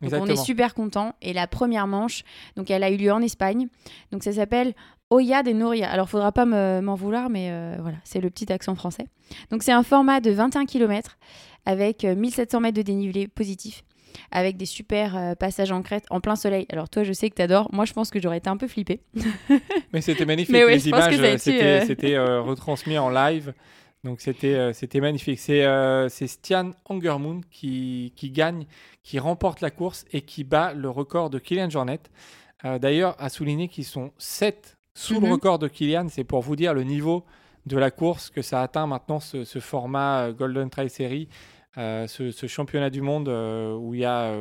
Donc 0.00 0.12
on 0.14 0.26
est 0.26 0.36
super 0.36 0.74
content. 0.74 1.14
Et 1.22 1.32
la 1.32 1.46
première 1.46 1.86
manche, 1.86 2.22
donc 2.56 2.70
elle 2.70 2.82
a 2.82 2.90
eu 2.90 2.96
lieu 2.96 3.12
en 3.12 3.20
Espagne. 3.22 3.68
Donc 4.12 4.22
ça 4.22 4.32
s'appelle 4.32 4.74
Oya 5.10 5.42
des 5.42 5.54
Noria. 5.54 5.90
Alors, 5.90 6.08
faudra 6.08 6.32
pas 6.32 6.44
m'en 6.44 6.94
vouloir, 6.94 7.30
mais 7.30 7.48
euh, 7.50 7.76
voilà, 7.80 7.96
c'est 8.04 8.20
le 8.20 8.30
petit 8.30 8.52
accent 8.52 8.74
français. 8.74 9.06
Donc, 9.50 9.62
c'est 9.62 9.72
un 9.72 9.82
format 9.82 10.20
de 10.20 10.30
21 10.30 10.66
km 10.66 11.16
avec 11.64 12.04
1700 12.04 12.58
euh, 12.58 12.60
mètres 12.60 12.76
de 12.76 12.82
dénivelé 12.82 13.26
positif, 13.26 13.84
avec 14.30 14.56
des 14.56 14.66
super 14.66 15.16
euh, 15.16 15.34
passages 15.34 15.72
en 15.72 15.82
crête 15.82 16.04
en 16.10 16.20
plein 16.20 16.36
soleil. 16.36 16.66
Alors, 16.70 16.90
toi, 16.90 17.04
je 17.04 17.12
sais 17.12 17.30
que 17.30 17.36
tu 17.36 17.42
adores. 17.42 17.68
Moi, 17.72 17.86
je 17.86 17.94
pense 17.94 18.10
que 18.10 18.20
j'aurais 18.20 18.38
été 18.38 18.50
un 18.50 18.58
peu 18.58 18.68
flippée. 18.68 19.00
mais 19.92 20.02
c'était 20.02 20.24
magnifique. 20.26 20.54
Les 20.54 20.88
images, 20.88 21.16
c'était 21.86 22.18
retransmis 22.18 22.98
en 22.98 23.08
live. 23.08 23.54
Donc, 24.04 24.20
c'était 24.20 24.72
c'était 24.72 25.00
magnifique. 25.00 25.40
C'est 25.40 26.08
Stian 26.26 26.72
Angermund 26.84 27.44
qui, 27.50 28.12
qui 28.16 28.30
gagne, 28.30 28.66
qui 29.02 29.18
remporte 29.18 29.60
la 29.60 29.70
course 29.70 30.04
et 30.12 30.20
qui 30.22 30.44
bat 30.44 30.72
le 30.72 30.88
record 30.88 31.30
de 31.30 31.38
Kylian 31.38 31.68
Jornet. 31.68 32.00
D'ailleurs, 32.62 33.16
à 33.18 33.28
souligner 33.28 33.68
qu'ils 33.68 33.84
sont 33.84 34.12
7 34.18 34.78
sous 34.98 35.20
le 35.20 35.26
mhm. 35.26 35.32
record 35.32 35.58
de 35.58 35.68
Kylian. 35.68 36.08
C'est 36.08 36.24
pour 36.24 36.42
vous 36.42 36.56
dire 36.56 36.74
le 36.74 36.82
niveau 36.82 37.24
de 37.66 37.76
la 37.76 37.90
course 37.92 38.30
que 38.30 38.42
ça 38.42 38.62
atteint 38.62 38.86
maintenant 38.86 39.20
ce, 39.20 39.44
format 39.60 40.22
euh, 40.22 40.32
Golden 40.32 40.70
Trail 40.70 40.90
Series, 40.90 41.28
euh, 41.76 42.08
ce, 42.08 42.46
championnat 42.46 42.90
du 42.90 43.00
monde 43.00 43.28
euh, 43.28 43.76
où 43.76 43.94
il 43.94 44.00
y 44.00 44.04
a 44.04 44.34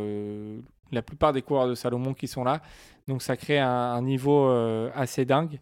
la 0.91 1.01
plupart 1.03 1.33
des 1.33 1.43
coureurs 1.43 1.67
de 1.67 1.75
Salomon 1.75 2.13
qui 2.15 2.27
sont 2.27 2.43
là. 2.43 2.61
Donc 3.07 3.21
ça 3.21 3.37
crée 3.37 3.59
un, 3.59 4.01
niveau 4.01 4.49
assez 4.95 5.25
dingue. 5.25 5.59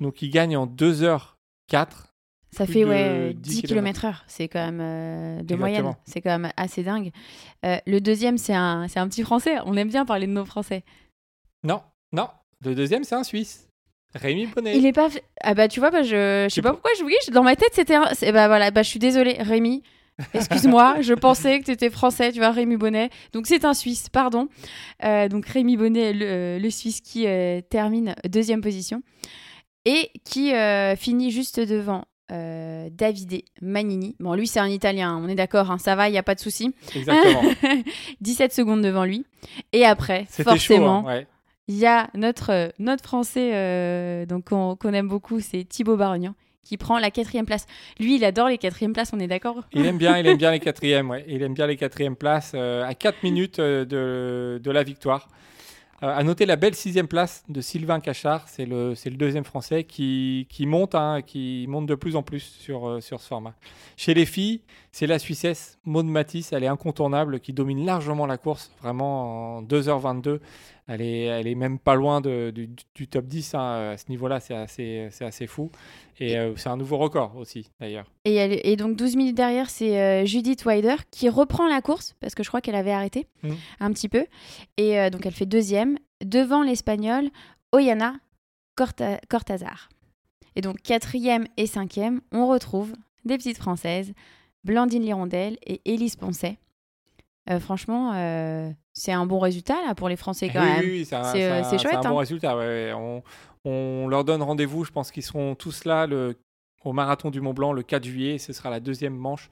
donc 0.00 0.22
il 0.22 0.30
gagne 0.30 0.56
en 0.56 0.66
2h04. 0.66 2.12
Ça 2.52 2.66
fait 2.66 2.84
ouais, 2.84 3.34
10 3.34 3.62
km/h, 3.62 4.22
c'est 4.26 4.48
quand 4.48 4.70
même 4.70 5.44
de 5.44 5.54
moyenne, 5.56 5.94
c'est 6.04 6.20
quand 6.20 6.38
même 6.38 6.50
assez 6.56 6.82
dingue. 6.82 7.10
le 7.62 7.98
deuxième, 7.98 8.38
c'est 8.38 8.54
un, 8.54 8.86
un 8.94 9.08
petit 9.08 9.22
français, 9.22 9.56
on 9.66 9.76
aime 9.76 9.88
bien 9.88 10.06
parler 10.06 10.26
de 10.26 10.32
nos 10.32 10.44
français. 10.44 10.84
Non, 11.64 11.82
non, 12.12 12.28
le 12.64 12.74
deuxième, 12.74 13.04
c'est 13.04 13.14
un 13.14 13.24
Suisse. 13.24 13.68
Rémi 14.14 14.46
Bonnet. 14.46 14.76
Il 14.76 14.86
est 14.86 14.92
pas. 14.92 15.08
Ah 15.42 15.54
bah 15.54 15.68
tu 15.68 15.80
vois, 15.80 15.90
bah, 15.90 16.02
je, 16.02 16.46
je 16.48 16.54
sais 16.54 16.62
pas 16.62 16.72
pourquoi 16.72 16.90
je 16.98 17.04
oui, 17.04 17.14
dans 17.32 17.42
ma 17.42 17.56
tête 17.56 17.72
c'était. 17.72 17.94
Un... 17.94 18.10
Bah 18.32 18.46
voilà, 18.48 18.70
bah 18.70 18.82
je 18.82 18.88
suis 18.88 18.98
désolée, 18.98 19.36
Rémi. 19.40 19.82
Excuse-moi, 20.32 20.96
je 21.00 21.12
pensais 21.12 21.60
que 21.60 21.66
tu 21.66 21.70
étais 21.72 21.90
français, 21.90 22.32
tu 22.32 22.38
vois, 22.38 22.50
Rémi 22.50 22.76
Bonnet. 22.76 23.10
Donc 23.32 23.46
c'est 23.46 23.64
un 23.64 23.74
Suisse, 23.74 24.08
pardon. 24.08 24.48
Euh, 25.04 25.28
donc 25.28 25.46
Rémi 25.46 25.76
Bonnet, 25.76 26.12
le, 26.14 26.58
le 26.58 26.70
Suisse 26.70 27.00
qui 27.00 27.26
euh, 27.26 27.60
termine 27.68 28.14
deuxième 28.24 28.62
position 28.62 29.02
et 29.84 30.10
qui 30.24 30.54
euh, 30.54 30.96
finit 30.96 31.30
juste 31.30 31.60
devant 31.60 32.04
Davide 32.28 33.42
Manini. 33.60 34.16
Bon, 34.20 34.34
lui 34.34 34.46
c'est 34.46 34.60
un 34.60 34.68
Italien, 34.68 35.20
on 35.22 35.28
est 35.28 35.34
d'accord, 35.34 35.70
hein, 35.70 35.78
ça 35.78 35.94
va, 35.94 36.08
il 36.08 36.12
n'y 36.12 36.18
a 36.18 36.22
pas 36.22 36.34
de 36.34 36.40
souci. 36.40 36.74
Exactement. 36.94 37.42
17 38.20 38.52
secondes 38.52 38.82
devant 38.82 39.04
lui. 39.04 39.24
Et 39.72 39.84
après, 39.84 40.26
forcément, 40.30 41.08
hein, 41.08 41.18
ouais. 41.18 41.26
Il 41.68 41.76
y 41.76 41.86
a 41.86 42.08
notre, 42.14 42.52
euh, 42.52 42.68
notre 42.78 43.02
Français 43.02 43.50
euh, 43.54 44.24
donc 44.24 44.44
qu'on 44.44 44.92
aime 44.92 45.08
beaucoup, 45.08 45.40
c'est 45.40 45.64
Thibaut 45.64 45.96
Barognan 45.96 46.34
qui 46.62 46.76
prend 46.76 46.98
la 46.98 47.12
quatrième 47.12 47.46
place. 47.46 47.64
Lui, 48.00 48.16
il 48.16 48.24
adore 48.24 48.48
les 48.48 48.58
quatrièmes 48.58 48.92
places, 48.92 49.12
on 49.12 49.20
est 49.20 49.28
d'accord? 49.28 49.62
Il 49.72 49.86
aime 49.86 49.98
bien, 49.98 50.18
il 50.18 50.26
aime 50.26 50.36
bien 50.36 50.50
les 50.50 50.58
quatrièmes, 50.60 51.10
ouais. 51.10 51.24
Il 51.28 51.40
aime 51.44 51.54
bien 51.54 51.68
les 51.68 51.76
quatrièmes 51.76 52.16
places 52.16 52.52
euh, 52.56 52.84
à 52.84 52.94
4 52.94 53.22
minutes 53.22 53.60
de, 53.60 54.60
de 54.60 54.70
la 54.72 54.82
victoire. 54.82 55.28
Euh, 56.02 56.14
à 56.14 56.22
noter 56.22 56.44
la 56.44 56.56
belle 56.56 56.74
sixième 56.74 57.08
place 57.08 57.42
de 57.48 57.60
Sylvain 57.60 58.00
Cachard, 58.00 58.48
c'est 58.48 58.66
le, 58.66 58.94
deuxième 59.12 59.44
français 59.44 59.84
qui, 59.84 60.46
qui 60.50 60.66
monte, 60.66 60.94
hein, 60.94 61.22
qui 61.22 61.64
monte 61.68 61.86
de 61.86 61.94
plus 61.94 62.16
en 62.16 62.22
plus 62.22 62.40
sur, 62.40 62.86
euh, 62.86 63.00
sur 63.00 63.20
ce 63.20 63.28
format. 63.28 63.54
Chez 63.96 64.12
les 64.12 64.26
filles, 64.26 64.60
c'est 64.96 65.06
la 65.06 65.18
Suissesse 65.18 65.78
Maud 65.84 66.06
Matisse, 66.06 66.54
elle 66.54 66.64
est 66.64 66.68
incontournable, 66.68 67.40
qui 67.40 67.52
domine 67.52 67.84
largement 67.84 68.24
la 68.24 68.38
course, 68.38 68.70
vraiment 68.80 69.58
en 69.58 69.62
2h22. 69.62 70.40
Elle 70.88 71.02
est, 71.02 71.24
elle 71.24 71.46
est 71.46 71.54
même 71.54 71.78
pas 71.78 71.94
loin 71.96 72.22
de, 72.22 72.50
du, 72.94 73.06
top 73.06 73.26
10 73.26 73.54
hein, 73.56 73.90
à 73.92 73.98
ce 73.98 74.06
niveau-là, 74.08 74.40
c'est 74.40 74.54
assez, 74.54 75.10
assez 75.20 75.46
fou. 75.46 75.70
Et 76.18 76.38
euh, 76.38 76.56
c'est 76.56 76.70
un 76.70 76.78
nouveau 76.78 76.96
record 76.96 77.36
aussi, 77.36 77.68
d'ailleurs. 77.78 78.10
Et, 78.24 78.72
et, 78.72 78.76
donc 78.76 78.96
12 78.96 79.16
minutes 79.16 79.36
derrière, 79.36 79.68
c'est 79.68 80.00
euh, 80.00 80.24
Judith 80.24 80.64
Wider 80.64 80.96
qui 81.10 81.28
reprend 81.28 81.68
la 81.68 81.82
course, 81.82 82.14
parce 82.20 82.34
que 82.34 82.42
je 82.42 82.48
crois 82.48 82.62
qu'elle 82.62 82.74
avait 82.74 82.90
arrêté 82.90 83.26
mmh. 83.42 83.50
un 83.80 83.92
petit 83.92 84.08
peu. 84.08 84.24
Et 84.78 84.98
euh, 84.98 85.10
donc 85.10 85.26
elle 85.26 85.34
fait 85.34 85.44
deuxième, 85.44 85.98
devant 86.24 86.62
l'Espagnole 86.62 87.28
Oyana 87.70 88.14
Cortazar. 88.76 89.90
Et 90.54 90.62
donc 90.62 90.80
quatrième 90.80 91.46
et 91.58 91.66
cinquième, 91.66 92.22
on 92.32 92.46
retrouve 92.48 92.94
des 93.26 93.36
petites 93.36 93.58
Françaises, 93.58 94.14
Blandine 94.66 95.02
Lirondelle 95.02 95.56
et 95.64 95.80
Élise 95.84 96.16
Poncet. 96.16 96.58
franchement, 97.60 98.12
c'est 98.92 99.12
un 99.12 99.26
bon 99.26 99.38
résultat 99.38 99.76
là 99.86 99.94
pour 99.94 100.08
les 100.08 100.16
Français 100.16 100.50
quand 100.52 100.60
même. 100.60 100.80
Oui, 100.80 101.04
c'est 101.04 101.16
chouette. 101.78 101.78
C'est 101.78 101.94
un 101.94 102.00
bon 102.02 102.16
hein. 102.16 102.18
résultat. 102.18 102.56
On, 102.96 103.22
on 103.64 104.08
leur 104.08 104.24
donne 104.24 104.42
rendez-vous, 104.42 104.84
je 104.84 104.92
pense 104.92 105.10
qu'ils 105.10 105.24
seront 105.24 105.54
tous 105.54 105.84
là 105.84 106.06
le, 106.06 106.36
au 106.84 106.92
Marathon 106.92 107.30
du 107.30 107.40
Mont 107.40 107.52
Blanc 107.52 107.72
le 107.72 107.82
4 107.82 108.04
juillet. 108.04 108.38
Ce 108.38 108.52
sera 108.52 108.70
la 108.70 108.80
deuxième 108.80 109.16
manche 109.16 109.50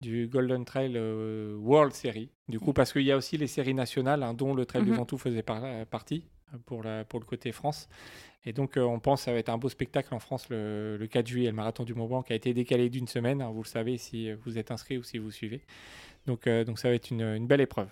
du 0.00 0.28
Golden 0.28 0.64
Trail 0.64 0.92
euh, 0.94 1.56
World 1.58 1.92
Series. 1.92 2.30
Du 2.48 2.60
coup, 2.60 2.72
parce 2.72 2.92
qu'il 2.92 3.02
y 3.02 3.12
a 3.12 3.16
aussi 3.16 3.36
les 3.36 3.46
séries 3.46 3.74
nationales, 3.74 4.22
hein, 4.22 4.34
dont 4.34 4.54
le 4.54 4.66
Trail 4.66 4.84
du 4.84 4.90
mhm. 4.90 4.98
Ventoux 4.98 5.18
faisait 5.18 5.42
partie 5.42 6.24
euh, 6.54 6.58
pour, 6.64 6.82
la, 6.82 7.04
pour 7.04 7.18
le 7.18 7.26
côté 7.26 7.52
France. 7.52 7.88
Et 8.44 8.52
donc, 8.52 8.76
euh, 8.76 8.82
on 8.82 9.00
pense 9.00 9.20
que 9.20 9.24
ça 9.24 9.32
va 9.32 9.38
être 9.38 9.48
un 9.48 9.58
beau 9.58 9.68
spectacle 9.68 10.14
en 10.14 10.20
France 10.20 10.46
le, 10.50 11.04
4 11.10 11.26
juillet, 11.26 11.48
le 11.48 11.56
Marathon 11.56 11.84
du 11.84 11.94
Mont 11.94 12.06
Blanc 12.06 12.22
qui 12.22 12.32
a 12.32 12.36
été 12.36 12.54
décalé 12.54 12.88
d'une 12.90 13.08
semaine. 13.08 13.42
Hein, 13.42 13.50
vous 13.52 13.62
le 13.62 13.68
savez 13.68 13.98
si 13.98 14.32
vous 14.32 14.58
êtes 14.58 14.70
inscrit 14.70 14.98
ou 14.98 15.02
si 15.02 15.18
vous 15.18 15.30
suivez. 15.30 15.62
Donc, 16.26 16.48
donc 16.48 16.78
ça 16.78 16.88
va 16.88 16.94
être 16.94 17.10
une, 17.10 17.22
une 17.22 17.46
belle 17.46 17.60
épreuve. 17.60 17.88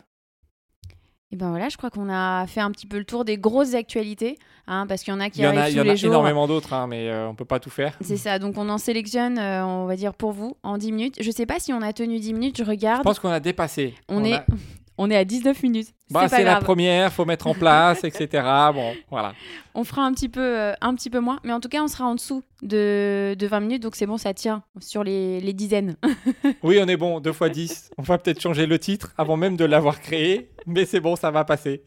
Et 1.35 1.37
ben 1.37 1.51
voilà, 1.51 1.69
je 1.69 1.77
crois 1.77 1.91
qu'on 1.91 2.09
a 2.11 2.47
fait 2.47 2.61
un 2.61 2.71
petit 2.71 2.87
peu 2.87 2.97
le 2.97 3.05
tour 3.05 3.25
des 3.25 3.39
grosses 3.39 3.75
actualités, 3.75 4.39
hein, 4.69 4.87
parce 4.87 5.03
qu'il 5.03 5.13
y 5.13 5.17
en 5.17 5.19
a 5.19 5.31
qui 5.31 5.45
arrivent 5.45 5.77
tous 5.77 5.83
les 5.83 5.97
jours. 5.97 6.05
Il 6.05 6.05
y 6.05 6.09
en 6.11 6.13
a 6.13 6.15
énormément 6.15 6.47
d'autres, 6.47 6.73
hein, 6.73 6.87
mais 6.87 7.09
on 7.09 7.13
euh, 7.13 7.27
on 7.27 7.35
peut 7.35 7.45
pas 7.45 7.59
tout 7.59 7.71
faire. 7.71 7.97
C'est 8.01 8.17
ça, 8.17 8.39
donc 8.39 8.57
on 8.57 8.69
en 8.69 8.79
sélectionne, 8.79 9.37
euh, 9.37 9.67
on 9.67 9.87
va 9.87 9.97
dire 9.97 10.15
pour 10.15 10.31
vous, 10.31 10.57
en 10.63 10.79
10 10.79 10.93
minutes. 10.93 11.17
Je 11.21 11.31
sais 11.33 11.45
pas 11.45 11.59
si 11.59 11.73
on 11.73 11.83
a 11.83 11.93
tenu 11.93 12.21
10 12.21 12.35
minutes, 12.35 12.59
je 12.59 12.63
regarde. 12.63 13.01
Je 13.01 13.03
pense 13.03 13.19
qu'on 13.19 13.31
a 13.31 13.41
dépassé. 13.41 13.95
On, 14.09 14.23
est... 14.25 14.41
On 14.97 15.11
est 15.11 15.17
à 15.17 15.25
19 15.25 15.63
minutes. 15.65 15.89
Bah, 16.11 16.29
c'est 16.29 16.45
la 16.45 16.61
première, 16.61 17.13
faut 17.13 17.25
mettre 17.25 17.49
en 17.49 17.55
place, 17.55 18.05
etc. 18.05 18.45
Bon, 18.73 18.93
voilà. 19.11 19.33
On 19.75 19.83
fera 19.83 20.03
un 20.03 20.13
petit 20.13 20.29
peu, 20.29 20.41
euh, 20.41 20.73
un 20.81 20.95
petit 20.95 21.11
peu 21.11 21.19
moins, 21.19 21.41
mais 21.43 21.53
en 21.53 21.59
tout 21.61 21.69
cas, 21.69 21.83
on 21.83 21.89
sera 21.89 22.05
en 22.05 22.15
dessous 22.15 22.43
de, 22.63 23.35
de 23.37 23.47
20 23.47 23.61
minutes, 23.61 23.83
donc 23.83 23.97
c'est 23.97 24.07
bon, 24.07 24.19
ça 24.19 24.33
tient 24.35 24.63
sur 24.81 25.03
les, 25.03 25.41
les 25.41 25.53
dizaines. 25.53 25.97
oui, 26.63 26.79
on 26.81 26.87
est 26.87 26.97
bon, 26.97 27.19
2 27.19 27.33
fois 27.33 27.49
10. 27.49 27.91
On 27.99 28.03
va 28.03 28.19
peut-être 28.19 28.41
changer 28.41 28.67
le 28.67 28.79
titre 28.79 29.13
avant 29.19 29.37
même 29.37 29.57
de 29.57 29.65
l'avoir 29.65 30.01
créé, 30.01 30.51
mais 30.67 30.85
c'est 30.85 31.01
bon, 31.01 31.17
ça 31.17 31.31
va 31.33 31.45
passer. 31.45 31.83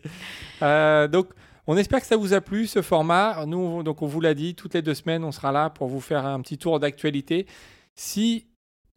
Euh, 0.62 1.08
donc, 1.08 1.28
On 1.70 1.76
espère 1.78 2.00
que 2.00 2.08
ça 2.08 2.16
vous 2.18 2.34
a 2.34 2.42
plu 2.42 2.66
ce 2.66 2.82
format. 2.82 3.46
Nous, 3.46 3.84
donc 3.84 4.02
on 4.02 4.08
vous 4.08 4.22
l'a 4.22 4.34
dit, 4.34 4.56
toutes 4.56 4.74
les 4.74 4.82
deux 4.82 4.94
semaines, 4.94 5.24
on 5.26 5.32
sera 5.34 5.52
là 5.52 5.70
pour 5.70 5.88
vous 5.88 6.00
faire 6.00 6.26
un 6.26 6.42
petit 6.42 6.58
tour 6.58 6.80
d'actualité. 6.80 7.46
Si 7.94 8.48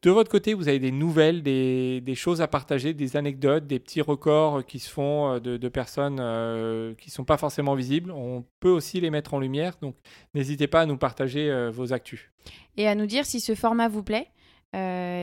de 0.03 0.11
votre 0.11 0.31
côté, 0.31 0.55
vous 0.55 0.69
avez 0.69 0.79
des 0.79 0.93
nouvelles, 0.93 1.43
des, 1.43 2.15
choses 2.15 2.41
à 2.41 2.49
partager, 2.49 2.95
des 2.95 3.17
anecdotes, 3.17 3.67
des 3.67 3.79
petits 3.79 4.01
records 4.01 4.65
qui 4.65 4.79
se 4.79 4.91
font 4.91 5.35
euh, 5.35 5.41
de, 5.41 5.69
personnes 5.69 6.19
euh, 6.21 6.95
qui 6.95 7.11
ne 7.11 7.13
sont 7.13 7.25
pas 7.25 7.37
forcément 7.37 7.75
visibles. 7.75 8.11
On 8.11 8.45
peut 8.61 8.71
aussi 8.71 9.01
les 9.01 9.11
mettre 9.11 9.35
en 9.35 9.41
lumière. 9.41 9.75
Donc, 9.83 9.97
n'hésitez 10.35 10.69
pas 10.69 10.81
à 10.83 10.87
nous 10.87 10.97
partager 10.97 11.51
euh, 11.51 11.71
vos 11.71 11.93
actus. 11.93 12.31
Et 12.79 12.89
à 12.89 12.95
nous 12.95 13.05
dire 13.05 13.27
si 13.27 13.41
ce 13.41 13.55
format 13.55 13.89
vous 13.89 14.03
plaît. 14.03 14.29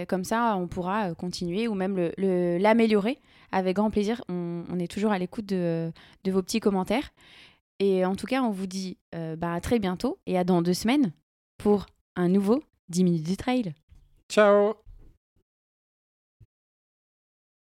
comme 0.07 0.23
ça, 0.23 0.55
on 0.57 0.67
pourra 0.67 1.15
continuer 1.15 1.67
ou 1.67 1.73
même 1.73 2.11
l'améliorer 2.17 3.19
avec 3.51 3.77
grand 3.77 3.89
plaisir. 3.89 4.21
On, 4.29 4.77
est 4.79 4.91
toujours 4.91 5.11
à 5.11 5.17
l'écoute 5.17 5.47
de, 5.47 5.91
vos 6.27 6.43
petits 6.43 6.59
commentaires. 6.59 7.09
Et 7.79 8.05
en 8.05 8.15
tout 8.15 8.27
cas, 8.27 8.43
on 8.43 8.51
vous 8.51 8.67
dit 8.67 8.97
bah, 9.11 9.53
à 9.53 9.61
très 9.61 9.79
bientôt 9.79 10.19
et 10.27 10.37
à 10.37 10.43
dans 10.43 10.61
deux 10.61 10.75
semaines 10.75 11.13
pour 11.57 11.87
un 12.15 12.29
nouveau 12.29 12.61
10 12.89 13.03
minutes 13.05 13.25
du 13.25 13.37
trail. 13.37 13.73
Ciao 14.29 14.77